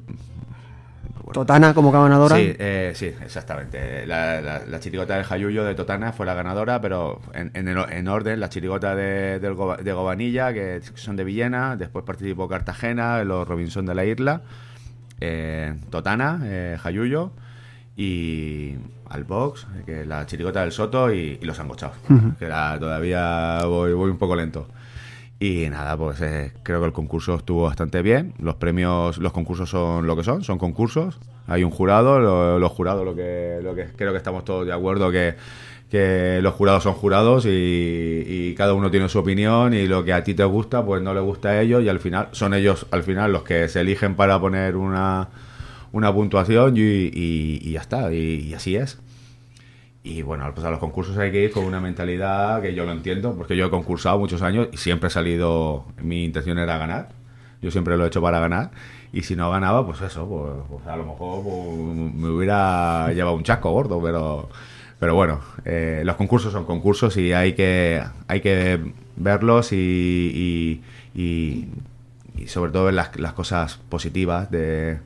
Totana 1.31 1.73
como 1.73 1.91
ganadora. 1.91 2.35
Sí, 2.35 2.53
eh, 2.59 2.91
sí, 2.95 3.05
exactamente. 3.07 4.05
La, 4.05 4.41
la, 4.41 4.65
la 4.65 4.79
chirigota 4.79 5.15
del 5.15 5.23
Jayuyo 5.23 5.63
de 5.63 5.73
Totana 5.73 6.11
fue 6.11 6.25
la 6.25 6.33
ganadora, 6.33 6.81
pero 6.81 7.21
en, 7.33 7.51
en, 7.53 7.67
el- 7.67 7.85
en 7.91 8.07
orden, 8.07 8.39
la 8.39 8.49
chirigota 8.49 8.93
de, 8.95 9.39
Goba- 9.53 9.77
de 9.77 9.93
Gobanilla, 9.93 10.53
que 10.53 10.81
son 10.95 11.15
de 11.15 11.23
Villena, 11.23 11.75
después 11.75 12.03
participó 12.05 12.47
Cartagena, 12.47 13.23
los 13.23 13.47
Robinson 13.47 13.85
de 13.85 13.95
la 13.95 14.05
Isla, 14.05 14.41
eh, 15.21 15.73
Totana, 15.89 16.41
eh, 16.43 16.77
Jayuyo 16.81 17.31
y 17.95 18.75
Albox, 19.09 19.67
que 19.85 20.01
es 20.01 20.07
la 20.07 20.25
chirigota 20.25 20.61
del 20.61 20.71
Soto 20.71 21.13
y, 21.13 21.37
y 21.41 21.45
los 21.45 21.59
Angochados, 21.59 21.95
Ujú. 22.09 22.35
que 22.37 22.45
era, 22.45 22.77
todavía 22.79 23.59
voy, 23.65 23.93
voy 23.93 24.09
un 24.11 24.17
poco 24.17 24.35
lento. 24.35 24.67
Y 25.45 25.69
nada, 25.69 25.97
pues 25.97 26.21
eh, 26.21 26.53
creo 26.63 26.79
que 26.79 26.85
el 26.85 26.93
concurso 26.93 27.35
estuvo 27.35 27.63
bastante 27.63 28.01
bien. 28.01 28.33
Los 28.39 28.55
premios, 28.55 29.17
los 29.17 29.33
concursos 29.33 29.69
son 29.69 30.07
lo 30.07 30.15
que 30.15 30.23
son, 30.23 30.41
son 30.43 30.57
concursos. 30.57 31.19
Hay 31.47 31.63
un 31.65 31.71
jurado, 31.71 32.19
lo- 32.19 32.59
los 32.59 32.71
jurados, 32.71 33.03
lo 33.03 33.13
que, 33.13 33.59
lo 33.61 33.75
que 33.75 33.87
creo 33.95 34.11
que 34.13 34.17
estamos 34.19 34.45
todos 34.45 34.65
de 34.65 34.71
acuerdo 34.71 35.11
que, 35.11 35.35
que 35.89 36.39
los 36.41 36.53
jurados 36.53 36.83
son 36.83 36.93
jurados 36.93 37.45
y, 37.45 37.49
y 38.25 38.55
cada 38.55 38.73
uno 38.73 38.89
tiene 38.89 39.09
su 39.09 39.19
opinión 39.19 39.73
y 39.73 39.85
lo 39.85 40.05
que 40.05 40.13
a 40.13 40.23
ti 40.23 40.33
te 40.33 40.45
gusta, 40.45 40.85
pues 40.85 41.01
no 41.01 41.13
le 41.13 41.19
gusta 41.19 41.49
a 41.49 41.61
ellos 41.61 41.83
y 41.83 41.89
al 41.89 41.99
final 41.99 42.29
son 42.31 42.53
ellos 42.53 42.85
al 42.91 43.03
final 43.03 43.33
los 43.33 43.43
que 43.43 43.67
se 43.67 43.81
eligen 43.81 44.15
para 44.15 44.39
poner 44.39 44.77
una, 44.77 45.27
una 45.91 46.13
puntuación 46.13 46.77
y, 46.77 46.79
y- 46.81 47.59
y 47.61 47.71
ya 47.73 47.81
está, 47.81 48.13
y- 48.13 48.47
y 48.47 48.53
así 48.53 48.77
es. 48.77 48.97
Y 50.03 50.21
bueno, 50.21 50.51
pues 50.53 50.65
a 50.65 50.69
los 50.69 50.79
concursos 50.79 51.17
hay 51.17 51.31
que 51.31 51.43
ir 51.45 51.51
con 51.51 51.63
una 51.63 51.79
mentalidad 51.79 52.61
que 52.61 52.73
yo 52.75 52.83
lo 52.85 52.91
entiendo, 52.91 53.33
porque 53.35 53.55
yo 53.55 53.67
he 53.67 53.69
concursado 53.69 54.19
muchos 54.19 54.41
años 54.41 54.67
y 54.73 54.77
siempre 54.77 55.07
he 55.07 55.09
salido, 55.09 55.85
mi 56.01 56.25
intención 56.25 56.57
era 56.59 56.77
ganar, 56.77 57.09
yo 57.61 57.71
siempre 57.71 57.95
lo 57.97 58.03
he 58.03 58.07
hecho 58.07 58.21
para 58.21 58.39
ganar, 58.39 58.71
y 59.13 59.23
si 59.23 59.35
no 59.37 59.49
ganaba, 59.49 59.85
pues 59.85 60.01
eso, 60.01 60.27
pues, 60.27 60.51
pues 60.69 60.87
a 60.87 60.97
lo 60.97 61.05
mejor 61.05 61.43
pues, 61.43 62.13
me 62.15 62.29
hubiera 62.29 63.13
llevado 63.13 63.37
un 63.37 63.43
chasco 63.43 63.71
gordo, 63.71 64.01
pero, 64.03 64.49
pero 64.99 65.15
bueno, 65.15 65.39
eh, 65.63 66.01
los 66.03 66.17
concursos 66.17 66.51
son 66.51 66.65
concursos 66.65 67.15
y 67.15 67.31
hay 67.31 67.53
que, 67.53 68.03
hay 68.27 68.41
que 68.41 68.81
verlos 69.15 69.71
y, 69.71 70.81
y, 71.15 71.21
y- 71.21 71.67
y 72.35 72.47
sobre 72.47 72.71
todo 72.73 72.85
ver 72.85 72.95
las, 72.95 73.17
las 73.19 73.33
cosas 73.33 73.77
positivas 73.87 74.51
de 74.51 74.99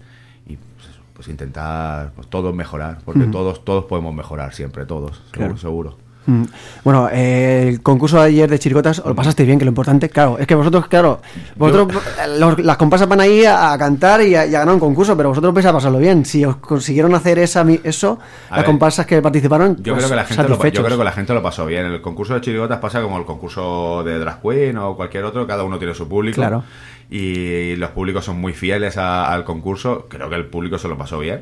pues, 1.18 1.28
intentar 1.30 2.14
pues, 2.14 2.28
todos 2.28 2.54
mejorar 2.54 3.00
porque 3.04 3.24
todos 3.26 3.66
todos 3.66 3.86
podemos 3.86 4.14
mejorar 4.14 4.54
siempre 4.54 4.86
todos 4.86 5.20
Claro. 5.32 5.58
seguro, 5.58 5.96
seguro. 5.96 6.07
Mm. 6.28 6.44
Bueno, 6.84 7.10
eh, 7.12 7.70
el 7.70 7.82
concurso 7.82 8.18
de 8.22 8.28
ayer 8.28 8.50
de 8.50 8.60
chirigotas, 8.60 9.00
¿os 9.00 9.06
lo 9.08 9.16
pasaste 9.16 9.44
bien? 9.46 9.58
Que 9.58 9.66
lo 9.66 9.70
importante, 9.72 10.10
claro, 10.10 10.38
es 10.38 10.46
que 10.46 10.56
vosotros, 10.56 10.88
claro, 10.88 11.22
vosotros, 11.56 12.04
eh, 12.22 12.38
los- 12.38 12.60
las 12.60 12.78
comparsas 12.78 13.08
van 13.08 13.22
ahí 13.22 13.46
a, 13.46 13.72
a 13.72 13.78
cantar 13.78 14.22
y 14.22 14.36
a, 14.36 14.46
y 14.46 14.54
a 14.54 14.60
ganar 14.60 14.74
un 14.76 14.80
concurso, 14.80 15.16
pero 15.18 15.30
vosotros 15.30 15.54
vais 15.54 15.66
a 15.66 15.74
pasarlo 15.74 15.98
bien. 16.00 16.26
Si 16.26 16.44
os 16.46 16.58
consiguieron 16.58 17.16
hacer 17.16 17.40
esa, 17.40 17.66
eso, 17.84 18.20
A 18.50 18.52
las 18.52 18.60
ver, 18.60 18.66
comparsas 18.66 19.06
que 19.06 19.22
participaron, 19.22 19.78
Yo 19.78 19.94
pues, 19.94 20.06
creo 20.06 20.10
que 20.10 20.16
la 20.18 20.26
gente 20.26 20.44
lo, 20.44 20.64
yo 20.64 20.84
creo 20.84 20.98
que 20.98 21.04
la 21.04 21.12
gente 21.14 21.34
lo 21.34 21.42
pasó 21.42 21.66
bien. 21.66 21.86
El 21.86 22.02
concurso 22.02 22.34
de 22.34 22.42
chirigotas 22.42 22.80
pasa 22.80 23.02
como 23.02 23.18
el 23.18 23.26
concurso 23.26 24.04
de 24.04 24.20
drag 24.20 24.42
queen 24.42 24.78
o 24.78 24.96
cualquier 24.96 25.24
otro, 25.24 25.48
cada 25.48 25.64
uno 25.64 25.78
tiene 25.80 25.94
su 25.94 26.08
público. 26.08 26.36
Claro. 26.36 26.64
Y 27.10 27.76
los 27.78 27.92
públicos 27.92 28.26
son 28.26 28.40
muy 28.42 28.52
fieles 28.54 28.98
al 28.98 29.46
concurso. 29.46 30.08
Creo 30.10 30.30
que 30.30 30.36
el 30.36 30.46
público 30.48 30.78
se 30.78 30.90
lo 30.90 30.98
pasó 30.98 31.20
bien. 31.20 31.42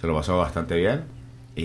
Se 0.00 0.06
lo 0.06 0.14
pasó 0.14 0.38
bastante 0.38 0.76
bien. 0.76 1.02
Y, 1.54 1.62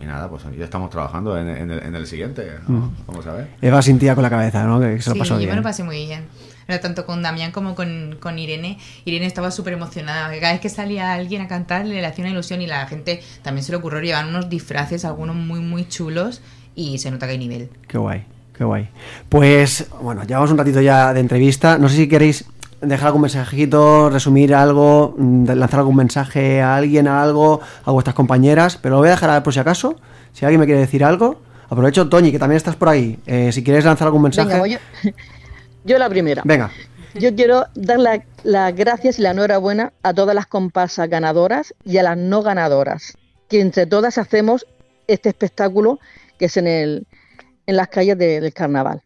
y 0.00 0.04
nada, 0.06 0.30
pues 0.30 0.44
ya 0.56 0.64
estamos 0.64 0.88
trabajando 0.90 1.36
en, 1.38 1.48
en 1.48 1.70
el, 1.70 1.78
en 1.82 1.94
el 1.94 2.06
siguiente. 2.06 2.46
Vamos, 2.66 2.90
Mm. 2.90 2.94
vamos 3.06 3.26
a 3.26 3.32
ver. 3.34 3.48
Eva 3.60 3.82
sentía 3.82 4.14
con 4.14 4.22
la 4.22 4.30
cabeza, 4.30 4.64
¿no? 4.64 4.80
Que 4.80 5.00
se 5.02 5.10
lo 5.10 5.14
sí, 5.14 5.18
pasó 5.18 5.34
yo 5.34 5.38
bien. 5.40 5.50
me 5.50 5.56
lo 5.56 5.62
pasé 5.62 5.82
muy 5.84 6.06
bien. 6.06 6.24
Pero 6.66 6.80
tanto 6.80 7.04
con 7.04 7.20
Damián 7.22 7.52
como 7.52 7.74
con, 7.74 8.16
con 8.18 8.38
Irene. 8.38 8.78
Irene 9.04 9.26
estaba 9.26 9.50
súper 9.50 9.74
emocionada. 9.74 10.30
Cada 10.40 10.52
vez 10.52 10.60
que 10.62 10.70
salía 10.70 11.12
alguien 11.12 11.42
a 11.42 11.48
cantar 11.48 11.84
le 11.84 12.04
hacía 12.06 12.24
una 12.24 12.32
ilusión 12.32 12.62
y 12.62 12.66
la 12.66 12.86
gente 12.86 13.20
también 13.42 13.62
se 13.64 13.72
le 13.72 13.76
ocurrió 13.76 14.00
llevar 14.00 14.26
unos 14.26 14.48
disfraces, 14.48 15.04
algunos 15.04 15.36
muy, 15.36 15.60
muy 15.60 15.86
chulos 15.86 16.40
y 16.74 16.96
se 16.96 17.10
nota 17.10 17.26
que 17.26 17.32
hay 17.32 17.38
nivel. 17.38 17.68
Qué 17.86 17.98
guay, 17.98 18.24
qué 18.56 18.64
guay. 18.64 18.88
Pues, 19.28 19.88
bueno, 20.00 20.24
llevamos 20.24 20.50
un 20.50 20.56
ratito 20.56 20.80
ya 20.80 21.12
de 21.12 21.20
entrevista. 21.20 21.76
No 21.76 21.90
sé 21.90 21.96
si 21.96 22.08
queréis 22.08 22.46
dejar 22.86 23.08
algún 23.08 23.22
mensajito, 23.22 24.10
resumir 24.10 24.54
algo, 24.54 25.14
mm, 25.16 25.44
lanzar 25.52 25.80
algún 25.80 25.96
mensaje 25.96 26.60
a 26.62 26.76
alguien, 26.76 27.08
a 27.08 27.22
algo, 27.22 27.60
a 27.84 27.90
vuestras 27.90 28.14
compañeras, 28.14 28.78
pero 28.80 28.94
lo 28.96 28.98
voy 29.00 29.08
a 29.08 29.12
dejar 29.12 29.30
a 29.30 29.34
ver 29.34 29.42
por 29.42 29.52
si 29.52 29.60
acaso. 29.60 29.96
Si 30.32 30.44
alguien 30.44 30.60
me 30.60 30.66
quiere 30.66 30.80
decir 30.80 31.04
algo, 31.04 31.40
aprovecho, 31.68 32.08
Toñi, 32.08 32.32
que 32.32 32.38
también 32.38 32.56
estás 32.56 32.76
por 32.76 32.88
ahí. 32.88 33.18
Eh, 33.26 33.52
si 33.52 33.62
quieres 33.64 33.84
lanzar 33.84 34.06
algún 34.08 34.22
mensaje. 34.22 34.52
Venga, 34.52 34.66
yo, 34.66 34.78
yo 35.84 35.98
la 35.98 36.08
primera. 36.08 36.42
Venga. 36.44 36.70
Yo 37.14 37.34
quiero 37.36 37.66
dar 37.76 38.00
la- 38.00 38.24
las 38.42 38.74
gracias 38.74 39.18
y 39.18 39.22
la 39.22 39.30
enhorabuena 39.30 39.92
a 40.02 40.12
todas 40.12 40.34
las 40.34 40.46
comparsas 40.46 41.08
ganadoras 41.08 41.72
y 41.84 41.98
a 41.98 42.02
las 42.02 42.16
no 42.18 42.42
ganadoras, 42.42 43.16
que 43.48 43.60
entre 43.60 43.86
todas 43.86 44.18
hacemos 44.18 44.66
este 45.06 45.28
espectáculo 45.28 46.00
que 46.38 46.46
es 46.46 46.56
en, 46.56 46.66
el, 46.66 47.06
en 47.66 47.76
las 47.76 47.86
calles 47.88 48.18
de- 48.18 48.40
del 48.40 48.52
carnaval. 48.52 49.02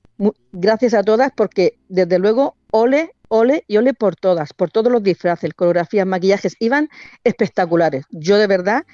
Gracias 0.53 0.95
a 0.95 1.03
todas 1.03 1.31
porque 1.37 1.75
desde 1.91 2.19
luego 2.19 2.57
ole, 2.71 3.15
ole 3.29 3.65
y 3.69 3.77
ole 3.77 3.95
por 3.95 4.17
todas, 4.17 4.53
por 4.53 4.71
todos 4.71 4.91
los 4.93 5.03
disfraces, 5.03 5.53
coreografías, 5.55 6.07
maquillajes, 6.07 6.57
iban 6.61 6.89
espectaculares. 7.25 8.05
Yo 8.11 8.37
de 8.39 8.47
verdad, 8.47 8.85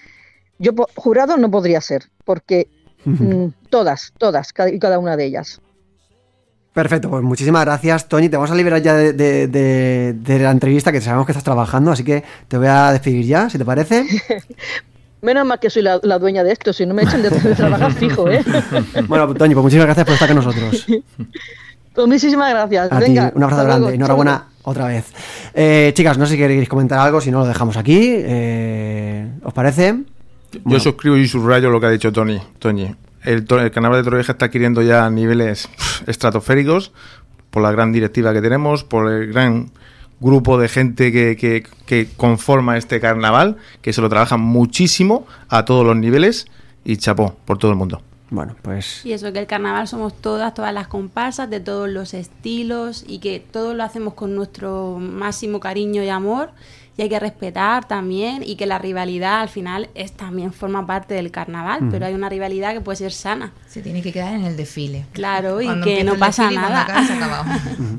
yo 0.59 0.73
jurado 0.94 1.37
no 1.37 1.51
podría 1.51 1.81
ser, 1.81 2.05
porque 2.25 2.68
mm, 3.05 3.47
todas, 3.70 4.12
todas, 4.18 4.53
cada, 4.53 4.70
y 4.70 4.79
cada 4.79 4.99
una 4.99 5.16
de 5.16 5.25
ellas. 5.27 5.61
Perfecto, 6.73 7.09
pues 7.09 7.23
muchísimas 7.23 7.64
gracias, 7.64 8.09
Toñi. 8.09 8.29
Te 8.29 8.37
vamos 8.37 8.51
a 8.51 8.55
liberar 8.57 8.83
ya 8.83 8.94
de, 8.94 9.12
de- 9.12 9.47
de- 9.47 10.12
de 10.12 10.38
la 10.40 10.51
entrevista, 10.51 10.90
que 10.90 11.01
sabemos 11.01 11.25
que 11.27 11.31
estás 11.33 11.44
trabajando, 11.44 11.92
así 11.92 12.03
que 12.03 12.25
te 12.49 12.59
voy 12.59 12.66
a 12.66 12.90
despedir 12.90 13.25
ya, 13.27 13.49
si 13.49 13.59
te 13.59 13.64
parece. 13.64 14.05
Menos 15.23 15.47
mal 15.47 15.59
que 15.61 15.70
soy 15.70 15.83
la, 15.83 16.01
la 16.03 16.18
dueña 16.18 16.42
de 16.44 16.53
esto, 16.53 16.73
si 16.73 16.85
no 16.85 16.92
me 16.92 17.05
echan 17.05 17.23
de, 17.23 17.31
trabajar 17.31 17.92
fijo, 17.94 18.29
¿eh? 18.29 18.44
Bueno, 19.09 19.33
Toñi, 19.35 19.55
pues 19.55 19.62
muchísimas 19.62 19.87
gracias 19.87 20.05
por 20.05 20.14
estar 20.14 20.29
con 20.29 20.37
nosotros. 20.37 20.85
Pues 21.94 22.07
muchísimas 22.09 22.50
gracias. 22.50 22.90
A 22.92 22.98
Venga, 22.98 23.30
ti, 23.30 23.37
un 23.37 23.42
abrazo 23.44 23.62
luego. 23.64 23.80
grande. 23.80 23.94
Enhorabuena 23.96 24.44
otra 24.64 24.87
vez. 24.88 25.12
Eh, 25.54 25.92
chicas, 25.94 26.18
no 26.18 26.26
sé 26.26 26.33
si 26.33 26.38
queréis 26.38 26.68
comentar 26.68 26.98
algo, 26.98 27.20
si 27.20 27.30
no 27.30 27.40
lo 27.40 27.46
dejamos 27.46 27.76
aquí. 27.76 28.00
Eh, 28.16 29.30
¿Os 29.44 29.52
parece? 29.52 30.02
Yo 30.64 30.80
suscribo 30.80 31.16
y 31.16 31.26
subrayo 31.28 31.70
lo 31.70 31.80
que 31.80 31.87
ha 31.87 31.90
dicho 31.90 32.12
Tony. 32.12 32.40
Toñi. 32.59 32.94
El, 33.22 33.44
carnaval 33.46 33.98
de 34.00 34.04
Torrevieja 34.04 34.33
está 34.33 34.46
adquiriendo 34.46 34.83
ya 34.83 35.09
niveles 35.09 35.66
pff, 35.68 36.09
estratosféricos 36.09 36.92
por 37.50 37.62
la 37.62 37.70
gran 37.72 37.90
directiva 37.92 38.33
que 38.33 38.42
tenemos, 38.42 38.85
por 38.85 39.11
el 39.11 39.33
gran 39.33 39.70
grupo 40.20 40.59
de 40.59 40.68
gente 40.68 41.11
que, 41.12 41.37
que- 41.37 41.64
que 41.87 42.09
conforma 42.16 42.76
este 42.76 43.00
carnaval, 43.00 43.57
que 43.83 43.92
se 43.92 44.00
lo 44.00 44.09
trabajan 44.09 44.40
muchísimo 44.40 45.26
a 45.48 45.64
todos 45.64 45.87
los 45.87 45.96
niveles 45.96 46.46
y 46.85 46.96
chapó 46.98 47.37
por 47.44 47.59
todo 47.59 47.70
el 47.70 47.76
mundo. 47.76 48.02
Bueno, 48.31 48.57
pues 48.63 49.05
Y 49.05 49.13
eso, 49.13 49.33
que 49.33 49.39
el 49.39 49.47
carnaval 49.47 49.87
somos 49.87 50.15
todas, 50.15 50.55
todas 50.55 50.73
las 50.73 50.89
comparsas, 50.89 51.51
de 51.51 51.61
todos 51.61 51.89
los 51.89 52.15
estilos 52.15 53.05
y 53.07 53.19
que 53.19 53.39
todo 53.41 53.75
lo 53.75 53.85
hacemos 53.85 54.15
con 54.15 54.35
nuestro 54.35 54.99
máximo 54.99 55.61
cariño 55.61 56.03
y 56.03 56.09
amor 56.09 56.51
y 56.97 57.03
hay 57.03 57.09
que 57.09 57.19
respetar 57.19 57.87
también 57.87 58.43
y 58.45 58.57
que 58.57 58.67
la 58.67 58.79
rivalidad 58.79 59.41
al 59.41 59.49
final 59.49 59.89
es 59.95 60.13
también 60.13 60.53
forma 60.53 60.87
parte 60.87 61.15
del 61.15 61.31
carnaval, 61.31 61.89
pero 61.91 62.07
hay 62.07 62.15
una 62.15 62.29
rivalidad 62.29 62.73
que 62.73 62.81
puede 62.81 62.97
ser 62.97 63.13
sana. 63.13 63.53
Se 63.67 63.83
tiene 63.83 64.01
que 64.01 64.13
quedar 64.13 64.35
en 64.35 64.45
el 64.45 64.57
desfile. 64.57 65.07
Claro, 65.13 65.61
y 65.61 65.67
Cuando 65.67 65.87
que 65.87 66.05
no 66.05 66.13
el 66.13 66.19
pasa 66.19 66.45
desfile 66.45 66.61
nada. 66.61 66.87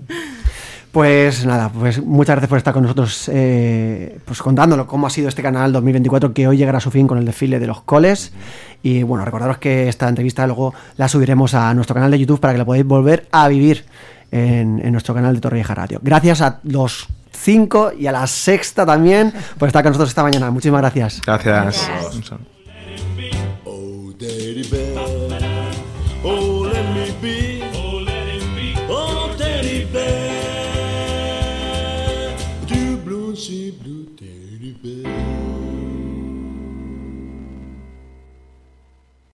Pues 0.95 1.45
nada, 1.45 1.67
pues 1.67 2.01
muchas 2.01 2.35
gracias 2.35 2.47
por 2.47 2.57
estar 2.57 2.73
con 2.73 2.83
nosotros, 2.83 3.29
eh, 3.33 4.17
pues 4.23 4.41
contándolo 4.41 4.87
cómo 4.87 5.07
ha 5.07 5.09
sido 5.09 5.27
este 5.27 5.41
canal 5.41 5.73
2024 5.73 6.33
que 6.33 6.47
hoy 6.47 6.55
llegará 6.55 6.77
a 6.77 6.79
su 6.79 6.89
fin 6.89 7.05
con 7.05 7.17
el 7.17 7.25
desfile 7.25 7.59
de 7.59 7.67
los 7.67 7.81
coles. 7.81 8.31
Y 8.85 9.01
bueno, 9.01 9.25
recordaros 9.25 9.57
que 9.57 9.89
esta 9.89 10.07
entrevista 10.07 10.45
luego 10.45 10.71
la 10.97 11.09
subiremos 11.09 11.55
a 11.55 11.73
nuestro 11.73 11.95
canal 11.95 12.11
de 12.11 12.19
YouTube 12.19 12.39
para 12.39 12.53
que 12.53 12.59
la 12.59 12.65
podáis 12.65 12.85
volver 12.85 13.27
a 13.31 13.47
vivir 13.47 13.83
en, 14.29 14.79
en 14.79 14.91
nuestro 14.91 15.15
canal 15.15 15.33
de 15.33 15.41
Torrevieja 15.41 15.73
Radio. 15.73 15.99
Gracias 16.03 16.41
a 16.41 16.59
los 16.65 17.07
cinco 17.31 17.91
y 17.97 18.05
a 18.05 18.11
la 18.11 18.27
sexta 18.27 18.85
también 18.85 19.33
por 19.57 19.69
estar 19.69 19.81
con 19.81 19.89
nosotros 19.89 20.09
esta 20.09 20.21
mañana. 20.21 20.51
Muchísimas 20.51 20.81
gracias. 20.81 21.19
Gracias. 21.25 21.89
Oh, 23.65 24.13